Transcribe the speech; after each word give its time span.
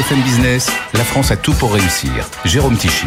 BFM 0.00 0.22
Business, 0.22 0.70
la 0.94 1.04
France 1.04 1.30
a 1.30 1.36
tout 1.36 1.52
pour 1.52 1.74
réussir. 1.74 2.26
Jérôme 2.46 2.74
Tichit. 2.78 3.06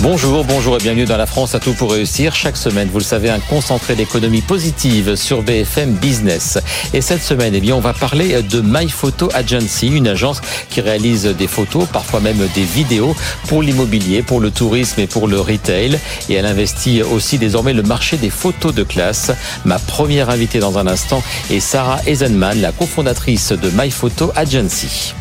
Bonjour, 0.00 0.42
bonjour 0.42 0.76
et 0.76 0.78
bienvenue 0.78 1.04
dans 1.04 1.18
la 1.18 1.26
France 1.26 1.54
à 1.54 1.60
tout 1.60 1.74
pour 1.74 1.92
réussir. 1.92 2.34
Chaque 2.34 2.56
semaine, 2.56 2.88
vous 2.90 2.98
le 2.98 3.04
savez, 3.04 3.28
un 3.28 3.40
concentré 3.40 3.94
d'économie 3.94 4.40
positive 4.40 5.16
sur 5.16 5.42
BFM 5.42 5.92
Business. 5.96 6.58
Et 6.94 7.02
cette 7.02 7.22
semaine, 7.22 7.54
eh 7.54 7.60
bien, 7.60 7.76
on 7.76 7.80
va 7.80 7.92
parler 7.92 8.40
de 8.40 8.62
My 8.64 8.88
Photo 8.88 9.28
Agency, 9.34 9.88
une 9.88 10.08
agence 10.08 10.40
qui 10.70 10.80
réalise 10.80 11.26
des 11.26 11.46
photos, 11.46 11.86
parfois 11.92 12.20
même 12.20 12.48
des 12.54 12.64
vidéos 12.64 13.14
pour 13.46 13.62
l'immobilier, 13.62 14.22
pour 14.22 14.40
le 14.40 14.50
tourisme 14.50 14.98
et 15.02 15.06
pour 15.06 15.28
le 15.28 15.40
retail. 15.40 15.98
Et 16.30 16.34
elle 16.34 16.46
investit 16.46 17.02
aussi 17.02 17.36
désormais 17.36 17.74
le 17.74 17.82
marché 17.82 18.16
des 18.16 18.30
photos 18.30 18.74
de 18.74 18.82
classe. 18.82 19.30
Ma 19.66 19.78
première 19.78 20.30
invitée 20.30 20.58
dans 20.58 20.78
un 20.78 20.86
instant 20.86 21.22
est 21.50 21.60
Sarah 21.60 22.00
Eisenman, 22.06 22.62
la 22.62 22.72
cofondatrice 22.72 23.52
de 23.52 23.70
My 23.74 23.90
Photo 23.90 24.32
Agency. 24.34 25.14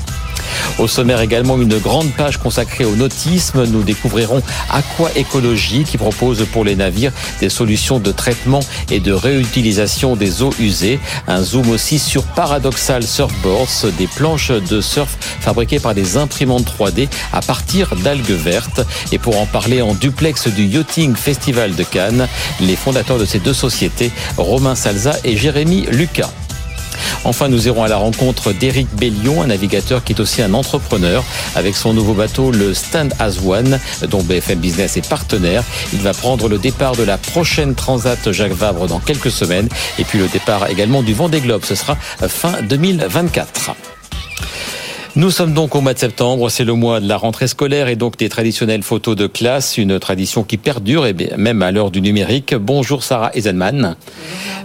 Au 0.80 0.88
sommaire 0.88 1.22
également 1.22 1.58
une 1.58 1.78
grande 1.78 2.12
page 2.14 2.38
consacrée 2.38 2.86
au 2.86 2.96
nautisme. 2.96 3.66
Nous 3.66 3.84
découvrirons 3.84 4.41
Aqua 4.70 5.10
Écologie 5.16 5.84
qui 5.84 5.98
propose 5.98 6.46
pour 6.52 6.64
les 6.66 6.76
navires 6.76 7.12
des 7.40 7.50
solutions 7.50 8.00
de 8.00 8.12
traitement 8.12 8.62
et 8.90 9.00
de 9.00 9.12
réutilisation 9.12 10.16
des 10.16 10.41
eaux 10.41 10.54
usées. 10.60 11.00
Un 11.27 11.44
zoom 11.44 11.70
aussi 11.70 12.00
sur 12.00 12.24
Paradoxal 12.24 13.04
Surfboards, 13.04 13.91
des 13.98 14.08
planches 14.08 14.52
de 14.52 14.82
surf 14.82 15.18
fabriquées 15.40 15.80
par 15.80 15.94
des 15.94 16.18
imprimantes 16.18 16.66
3D 16.66 17.08
à 17.32 17.41
partir 17.41 17.96
d'algues 17.98 18.32
vertes. 18.32 18.82
Et 19.12 19.20
pour 19.20 19.40
en 19.40 19.46
parler 19.46 19.82
en 19.82 19.94
duplex 19.94 20.48
du 20.48 20.66
Yachting 20.66 21.16
Festival 21.16 21.76
de 21.76 21.84
Cannes, 21.84 22.27
les 22.60 22.76
fondateurs 22.76 23.20
de 23.20 23.26
ces 23.26 23.40
deux 23.40 23.54
sociétés, 23.54 24.12
Romain 24.38 24.76
Salza 24.76 25.13
et 25.24 25.38
Jérémy 25.38 25.86
Lucas. 25.91 26.32
Enfin, 27.23 27.48
nous 27.48 27.67
irons 27.67 27.84
à 27.84 27.88
la 27.88 27.98
rencontre 27.98 28.52
d'Éric 28.52 28.88
Bellion, 28.95 29.41
un 29.41 29.48
navigateur 29.48 30.03
qui 30.03 30.13
est 30.13 30.20
aussi 30.20 30.41
un 30.41 30.53
entrepreneur, 30.53 31.23
avec 31.55 31.76
son 31.76 31.93
nouveau 31.93 32.13
bateau, 32.13 32.51
le 32.51 32.73
Stand 32.73 33.13
as 33.20 33.40
One, 33.45 33.79
dont 34.10 34.21
BFM 34.21 34.60
Business 34.60 34.98
est 34.98 35.07
partenaire. 35.07 35.63
Il 35.93 35.99
va 35.99 36.13
prendre 36.13 36.49
le 36.49 36.57
départ 36.57 36.95
de 36.95 37.04
la 37.04 37.18
prochaine 37.18 37.76
Transat 37.76 38.32
Jacques 38.32 38.54
Vabre 38.54 38.87
dans 38.87 38.99
quelques 38.99 39.32
semaines, 39.32 39.70
et 39.99 40.04
puis 40.04 40.20
le 40.20 40.27
départ 40.27 40.68
également 40.70 41.04
du 41.04 41.13
Vendée 41.13 41.41
Globe. 41.41 41.63
Ce 41.65 41.76
sera 41.76 41.95
fin 42.27 42.62
2024. 42.62 43.93
Nous 45.16 45.30
sommes 45.30 45.54
donc 45.54 45.76
au 45.76 45.82
mois 45.82 45.94
de 45.94 46.00
septembre, 46.00 46.50
c'est 46.50 46.64
le 46.64 46.74
mois 46.74 47.00
de 47.00 47.08
la 47.08 47.18
rentrée 47.18 47.48
scolaire 47.48 47.88
et 47.88 47.96
donc 47.96 48.18
des 48.18 48.30
traditionnelles 48.30 48.82
photos 48.82 49.16
de 49.16 49.28
classe, 49.28 49.78
une 49.78 50.00
tradition 50.00 50.42
qui 50.44 50.58
perdure 50.58 51.06
et 51.06 51.16
même 51.38 51.62
à 51.62 51.72
l'heure 51.72 51.92
du 51.92 52.02
numérique. 52.02 52.56
Bonjour 52.56 53.04
Sarah 53.04 53.30
Eisenman. 53.36 53.96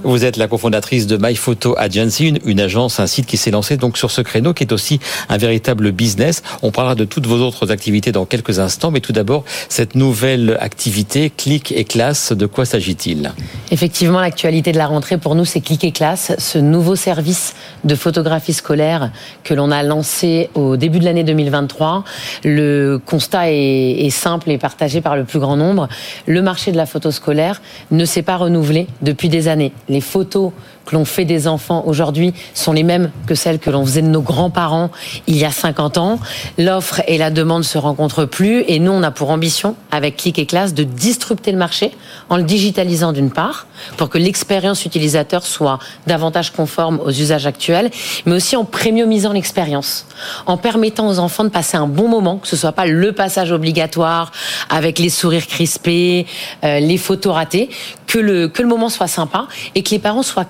Vous 0.05 0.25
êtes 0.25 0.39
la 0.39 0.49
cofondatrice 0.49 1.07
de 1.07 1.19
My 1.21 1.37
Photo 1.37 1.75
Agency, 1.77 2.33
une, 2.47 2.61
agence, 2.61 2.99
un 2.99 3.07
site 3.07 3.27
qui 3.27 3.37
s'est 3.37 3.51
lancé 3.51 3.77
donc 3.77 3.99
sur 3.99 4.11
ce 4.11 4.23
créneau 4.23 4.55
qui 4.55 4.65
est 4.65 4.73
aussi 4.73 5.01
un 5.29 5.37
véritable 5.37 5.93
business. 5.93 6.43
On 6.63 6.71
parlera 6.71 6.95
de 6.95 7.05
toutes 7.05 7.27
vos 7.27 7.45
autres 7.45 7.71
activités 7.71 8.11
dans 8.11 8.25
quelques 8.25 8.59
instants, 8.59 8.91
mais 8.91 9.01
tout 9.01 9.13
d'abord 9.13 9.45
cette 9.69 9.97
nouvelle 9.97 10.57
activité 10.61 11.31
Click 11.37 11.73
et 11.73 11.85
Classe, 11.85 12.33
de 12.33 12.47
quoi 12.47 12.65
s'agit-il? 12.65 13.35
Effectivement, 13.71 14.21
l'actualité 14.21 14.73
de 14.73 14.79
la 14.79 14.87
rentrée 14.87 15.19
pour 15.19 15.35
nous, 15.35 15.45
c'est 15.45 15.61
Click 15.61 15.85
et 15.85 15.93
Classe, 15.93 16.33
ce 16.39 16.57
nouveau 16.57 16.97
service 16.97 17.55
de 17.85 17.95
photographie 17.95 18.55
scolaire 18.55 19.11
que 19.45 19.53
l'on 19.53 19.71
a 19.71 19.83
lancé 19.83 20.38
au 20.55 20.77
début 20.77 20.98
de 20.98 21.05
l'année 21.05 21.25
2023. 21.25 22.05
Le 22.44 23.00
constat 23.05 23.50
est, 23.50 24.11
simple 24.11 24.50
et 24.50 24.58
partagé 24.58 25.00
par 25.00 25.17
le 25.17 25.25
plus 25.25 25.39
grand 25.39 25.56
nombre. 25.56 25.89
Le 26.27 26.42
marché 26.42 26.72
de 26.72 26.77
la 26.77 26.86
photo 26.86 27.11
scolaire 27.11 27.61
ne 27.91 28.05
s'est 28.05 28.22
pas 28.22 28.36
renouvelé 28.36 28.86
depuis 29.03 29.28
des 29.28 29.48
années. 29.48 29.72
Les 29.89 30.00
photos 30.00 30.53
que 30.89 30.94
l'on 30.94 31.05
fait 31.05 31.27
des 31.27 31.47
enfants 31.47 31.84
aujourd'hui 31.86 32.33
sont 32.55 32.72
les 32.72 32.83
mêmes 32.83 33.11
que 33.27 33.34
celles 33.34 33.58
que 33.58 33.69
l'on 33.69 33.84
faisait 33.84 34.00
de 34.00 34.08
nos 34.08 34.22
grands-parents 34.22 34.91
il 35.27 35.36
y 35.36 35.45
a 35.45 35.50
50 35.50 35.98
ans. 35.98 36.19
L'offre 36.56 37.03
et 37.06 37.19
la 37.19 37.30
demande 37.30 37.62
se 37.64 37.77
rencontrent 37.77 38.25
plus 38.25 38.64
et 38.69 38.78
nous, 38.78 38.92
on 38.92 39.03
a 39.03 39.11
pour 39.11 39.28
ambition, 39.30 39.77
avec 39.91 40.17
Click 40.17 40.39
et 40.39 40.46
Classe, 40.46 40.73
de 40.73 40.85
disrupter 40.85 41.52
le 41.52 41.58
marché 41.58 41.92
en 42.30 42.39
le 42.39 42.42
digitalisant 42.42 43.13
d'une 43.13 43.30
part, 43.30 43.67
pour 43.98 44.08
que 44.08 44.17
l'expérience 44.17 44.86
utilisateur 44.86 45.45
soit 45.45 45.79
davantage 46.07 46.52
conforme 46.52 47.01
aux 47.05 47.11
usages 47.11 47.46
actuels, 47.46 47.90
mais 48.24 48.36
aussi 48.36 48.57
en 48.57 48.64
premiumisant 48.64 49.33
l'expérience, 49.33 50.07
en 50.46 50.57
permettant 50.57 51.08
aux 51.08 51.18
enfants 51.18 51.45
de 51.45 51.51
passer 51.51 51.77
un 51.77 51.86
bon 51.86 52.08
moment, 52.08 52.39
que 52.39 52.48
ce 52.48 52.57
soit 52.57 52.73
pas 52.73 52.86
le 52.86 53.13
passage 53.13 53.52
obligatoire 53.52 54.33
avec 54.70 54.98
les 54.98 55.11
sourires 55.11 55.46
crispés, 55.46 56.27
euh, 56.64 56.80
les 56.80 56.96
photos 56.96 57.34
ratées, 57.34 57.68
que 58.07 58.18
le, 58.18 58.48
que 58.48 58.63
le 58.63 58.68
moment 58.68 58.89
soit 58.89 59.07
sympa 59.07 59.46
et 59.74 59.83
que 59.83 59.90
les 59.90 59.98
parents 59.98 60.23
soient 60.23 60.46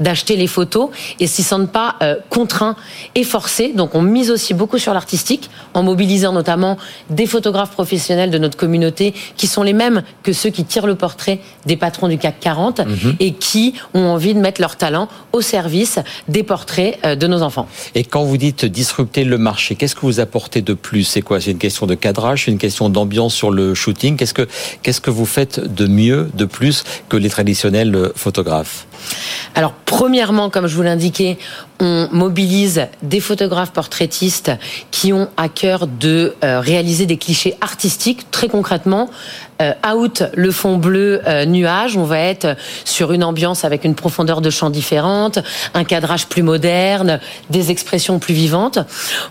d'acheter 0.00 0.34
les 0.36 0.46
photos 0.46 0.88
et 1.20 1.26
s'y 1.26 1.42
sentent 1.42 1.70
pas 1.70 1.96
euh, 2.02 2.16
contraints 2.30 2.74
et 3.14 3.22
forcés. 3.22 3.72
Donc 3.74 3.94
on 3.94 4.02
mise 4.02 4.30
aussi 4.30 4.54
beaucoup 4.54 4.78
sur 4.78 4.94
l'artistique 4.94 5.50
en 5.74 5.82
mobilisant 5.82 6.32
notamment 6.32 6.78
des 7.10 7.26
photographes 7.26 7.70
professionnels 7.70 8.30
de 8.30 8.38
notre 8.38 8.56
communauté 8.56 9.14
qui 9.36 9.46
sont 9.46 9.62
les 9.62 9.74
mêmes 9.74 10.02
que 10.22 10.32
ceux 10.32 10.50
qui 10.50 10.64
tirent 10.64 10.86
le 10.86 10.94
portrait 10.94 11.40
des 11.66 11.76
patrons 11.76 12.08
du 12.08 12.18
CAC 12.18 12.40
40 12.40 12.80
mhm. 12.80 13.16
et 13.20 13.32
qui 13.32 13.74
ont 13.94 14.06
envie 14.06 14.34
de 14.34 14.40
mettre 14.40 14.60
leur 14.60 14.76
talent 14.76 15.08
au 15.32 15.42
service 15.42 15.98
des 16.28 16.42
portraits 16.42 16.98
euh, 17.04 17.14
de 17.14 17.26
nos 17.26 17.42
enfants. 17.42 17.68
Et 17.94 18.04
quand 18.04 18.24
vous 18.24 18.38
dites 18.38 18.64
disrupter 18.64 19.24
le 19.24 19.36
marché, 19.36 19.74
qu'est-ce 19.74 19.94
que 19.94 20.00
vous 20.00 20.20
apportez 20.20 20.62
de 20.62 20.72
plus? 20.72 21.04
C'est 21.04 21.22
quoi? 21.22 21.40
C'est 21.40 21.50
une 21.50 21.58
question 21.58 21.86
de 21.86 21.94
cadrage, 21.94 22.46
c'est 22.46 22.50
une 22.50 22.58
question 22.58 22.88
d'ambiance 22.88 23.34
sur 23.34 23.50
le 23.50 23.74
shooting? 23.74 24.16
Qu'est-ce 24.16 24.34
que 24.34 24.48
qu'est-ce 24.82 25.00
que 25.00 25.10
vous 25.10 25.26
faites 25.26 25.60
de 25.60 25.86
mieux, 25.86 26.30
de 26.34 26.46
plus 26.46 26.84
que 27.08 27.16
les 27.16 27.28
traditionnels 27.28 28.10
photographes? 28.14 28.86
Alors, 29.54 29.72
premièrement, 29.84 30.48
comme 30.50 30.66
je 30.66 30.76
vous 30.76 30.82
l'indiquais, 30.82 31.38
on 31.80 32.08
mobilise 32.12 32.86
des 33.02 33.20
photographes 33.20 33.72
portraitistes 33.72 34.52
qui 34.90 35.12
ont 35.12 35.28
à 35.36 35.48
cœur 35.48 35.86
de 35.86 36.34
euh, 36.44 36.60
réaliser 36.60 37.06
des 37.06 37.16
clichés 37.16 37.56
artistiques. 37.60 38.30
Très 38.30 38.48
concrètement, 38.48 39.08
euh, 39.60 39.72
out 39.94 40.22
le 40.34 40.50
fond 40.50 40.76
bleu 40.76 41.20
euh, 41.26 41.44
nuage, 41.44 41.96
on 41.96 42.04
va 42.04 42.18
être 42.18 42.56
sur 42.84 43.12
une 43.12 43.24
ambiance 43.24 43.64
avec 43.64 43.84
une 43.84 43.94
profondeur 43.94 44.40
de 44.40 44.48
champ 44.48 44.70
différente, 44.70 45.38
un 45.74 45.84
cadrage 45.84 46.26
plus 46.26 46.42
moderne, 46.42 47.20
des 47.50 47.70
expressions 47.70 48.18
plus 48.18 48.34
vivantes. 48.34 48.78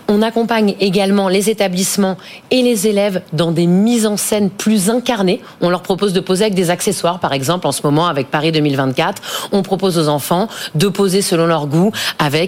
On 0.08 0.22
accompagne 0.22 0.74
également 0.80 1.28
les 1.28 1.50
établissements 1.50 2.16
et 2.50 2.62
les 2.62 2.86
élèves 2.86 3.22
dans 3.32 3.50
des 3.50 3.66
mises 3.66 4.06
en 4.06 4.16
scène 4.16 4.50
plus 4.50 4.90
incarnées. 4.90 5.40
On 5.60 5.70
leur 5.70 5.82
propose 5.82 6.12
de 6.12 6.20
poser 6.20 6.44
avec 6.44 6.54
des 6.54 6.70
accessoires, 6.70 7.18
par 7.18 7.32
exemple 7.32 7.66
en 7.66 7.72
ce 7.72 7.82
moment 7.82 8.06
avec 8.06 8.30
Paris 8.30 8.52
2024. 8.52 9.50
On 9.52 9.62
propose 9.62 9.98
aux 9.98 10.08
enfants 10.08 10.48
de 10.74 10.88
poser 10.88 11.22
selon 11.22 11.46
leur 11.46 11.66
goût 11.66 11.92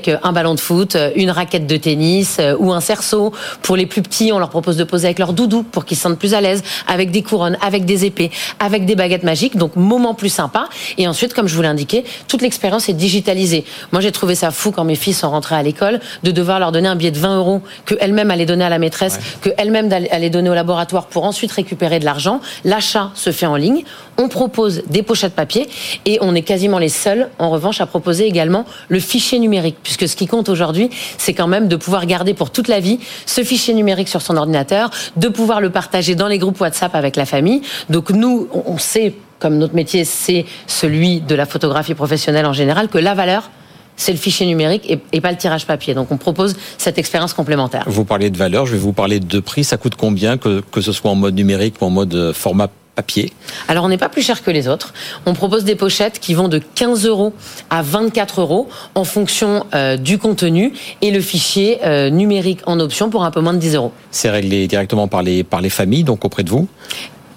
euh, 0.09 0.17
un 0.23 0.33
ballon 0.33 0.55
de 0.55 0.61
foot, 0.61 0.97
euh, 0.97 1.11
une 1.17 1.31
raquette 1.31 1.67
de 1.67 1.77
tennis 1.77 2.39
euh, 2.41 2.57
ou 2.59 2.73
un 2.73 2.81
cerceau. 2.81 3.33
Pour 3.63 3.77
les 3.77 3.87
plus 3.87 4.03
petits, 4.03 4.33
on 4.33 4.39
leur 4.39 4.51
propose 4.51 4.77
de 4.77 4.85
poser 4.85 5.07
avec 5.07 5.19
leur 5.19 5.33
doudou 5.33 5.63
pour 5.63 5.85
qu'ils 5.85 5.97
se 5.97 6.05
sentent 6.05 6.19
plus 6.19 6.35
à 6.35 6.41
l'aise, 6.41 6.63
avec 6.87 7.11
des 7.11 7.23
couronnes, 7.23 7.57
avec 7.61 7.85
des 7.85 8.05
épées, 8.05 8.31
avec 8.59 8.87
des 8.87 8.95
baguettes 8.95 9.23
magiques. 9.23 9.57
Donc 9.57 9.77
moment 9.77 10.15
plus 10.15 10.29
sympa. 10.29 10.69
Et 10.99 11.07
ensuite, 11.07 11.35
comme 11.35 11.49
je 11.49 11.55
vous 11.55 11.63
l'ai 11.63 11.69
indiqué, 11.69 12.05
toute 12.29 12.43
l'expérience 12.43 12.89
est 12.89 12.95
digitalisée. 12.95 13.65
Moi, 13.93 14.01
j'ai 14.01 14.13
trouvé 14.13 14.35
ça 14.35 14.51
fou 14.51 14.73
quand 14.73 14.85
mes 14.85 14.97
filles 14.97 15.15
sont 15.15 15.31
rentrées 15.31 15.57
à 15.57 15.63
l'école 15.63 16.01
de 16.23 16.31
devoir 16.31 16.59
leur 16.59 16.73
donner 16.73 16.89
un 16.89 16.97
billet 16.97 17.11
de 17.11 17.19
20 17.19 17.37
euros 17.37 17.61
que 17.85 17.95
elle-même 18.01 18.31
allait 18.31 18.47
donner 18.47 18.65
à 18.65 18.71
la 18.71 18.79
maîtresse, 18.79 19.19
que 19.41 19.51
elle-même 19.57 19.93
allait 19.93 20.31
donner 20.31 20.51
au 20.51 20.55
laboratoire 20.55 21.07
pour 21.07 21.25
ensuite 21.25 21.53
récupérer 21.53 21.99
de 21.99 22.05
l'argent. 22.05 22.41
L'achat 22.65 23.11
se 23.15 23.33
fait 23.33 23.47
en 23.47 23.57
ligne. 23.57 23.85
On 24.19 24.29
propose 24.29 24.83
des 24.89 25.03
pochettes 25.03 25.35
papier 25.35 25.69
et 26.05 26.19
on 26.21 26.35
est 26.35 26.43
quasiment 26.43 26.79
les 26.79 26.89
seuls, 26.89 27.29
en 27.39 27.51
revanche, 27.51 27.81
à 27.81 27.87
proposer 27.87 28.27
également 28.27 28.65
le 28.89 29.01
fichier 29.01 29.39
numérique, 29.39 29.77
puisque 29.83 30.09
ce 30.09 30.17
qui 30.17 30.27
compte 30.27 30.49
aujourd'hui, 30.49 30.91
c'est 31.19 31.35
quand 31.35 31.47
même 31.47 31.69
de 31.69 31.77
pouvoir 31.77 32.07
garder 32.07 32.35
pour 32.35 32.51
toute 32.51 32.69
la 32.69 32.81
vie 32.81 32.99
ce 33.27 33.43
fichier 33.43 33.75
numérique 33.75 34.09
sur 34.09 34.23
son 34.23 34.37
ordinateur, 34.37 34.91
de 35.17 35.29
pouvoir 35.29 35.61
le 35.61 35.71
partager 35.71 36.15
dans 36.15 36.29
les 36.29 36.39
groupes 36.39 36.61
WhatsApp 36.61 36.95
avec 36.95 37.17
la 37.17 37.27
famille. 37.27 37.63
Donc 37.91 38.11
nous, 38.11 38.49
on 38.67 38.79
sait, 38.79 39.15
comme 39.39 39.59
notre 39.59 39.75
métier, 39.75 40.05
c'est 40.05 40.47
celui 40.67 41.21
de 41.21 41.35
la 41.35 41.47
photographie 41.47 41.95
professionnelle 41.95 42.47
en 42.47 42.53
général, 42.53 42.89
que 42.89 42.99
la 42.99 43.15
valeur, 43.15 43.51
c'est 43.97 44.13
le 44.13 44.19
fichier 44.19 44.47
numérique 44.47 44.99
et, 45.13 45.21
pas 45.21 45.31
le 45.31 45.37
tirage 45.37 45.67
papier. 45.67 45.95
Donc 45.95 46.11
on 46.11 46.17
propose 46.17 46.57
cette 46.79 46.99
expérience 46.99 47.35
complémentaire. 47.35 47.85
Vous 47.87 48.05
parlez 48.05 48.31
de 48.31 48.39
valeur, 48.39 48.67
je 48.67 48.73
vais 48.73 48.79
vous 48.79 48.93
parler 48.93 49.21
de 49.21 49.41
prix. 49.41 49.65
Ça 49.65 49.77
coûte 49.77 49.95
combien 49.97 50.39
que, 50.39 50.63
que 50.73 50.81
ce 50.81 50.93
soit 50.93 51.11
en 51.11 51.15
mode 51.15 51.35
numérique 51.35 51.77
ou 51.81 51.85
en 51.85 51.91
mode 51.91 52.15
euh, 52.15 52.33
format 52.33 52.69
papier 52.95 53.33
Alors 53.69 53.85
on 53.85 53.89
n'est 53.89 53.99
pas 53.99 54.09
plus 54.09 54.23
cher 54.23 54.43
que 54.43 54.51
les 54.51 54.69
autres. 54.69 54.93
On 55.27 55.35
propose 55.35 55.65
des 55.65 55.75
pochettes 55.75 56.19
qui 56.19 56.35
vont 56.35 56.49
de 56.49 56.59
15 56.59 57.07
euros 57.07 57.33
à 57.71 57.83
24 57.83 58.41
euros 58.41 58.69
en 58.95 59.05
fonction 59.05 59.67
euh, 59.75 59.97
du 59.97 60.19
contenu 60.19 60.73
et 61.01 61.11
le 61.11 61.21
fichier 61.21 61.79
euh, 61.85 62.11
numérique 62.11 62.61
en 62.67 62.81
option 62.81 63.11
pour 63.11 63.25
un 63.25 63.31
peu 63.31 63.41
moins 63.41 63.55
de 63.55 63.59
10 63.59 63.77
euros. 63.77 63.93
C'est 64.11 64.31
réglé 64.31 64.67
directement 64.67 65.09
par 65.09 65.23
les, 65.23 65.43
par 65.43 65.61
les 65.61 65.71
familles, 65.71 66.05
donc 66.05 66.25
auprès 66.25 66.43
de 66.43 66.51
vous 66.51 66.69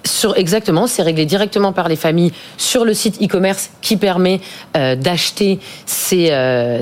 sur, 0.04 0.36
exactement, 0.36 0.86
c'est 0.86 1.02
réglé 1.02 1.26
directement 1.26 1.72
par 1.72 1.88
les 1.88 1.96
familles 1.96 2.30
sur 2.56 2.84
le 2.84 2.94
site 2.94 3.20
e-commerce 3.20 3.70
qui 3.82 3.96
permet 3.96 4.40
euh, 4.76 4.94
d'acheter 4.94 5.58
ces, 5.84 6.30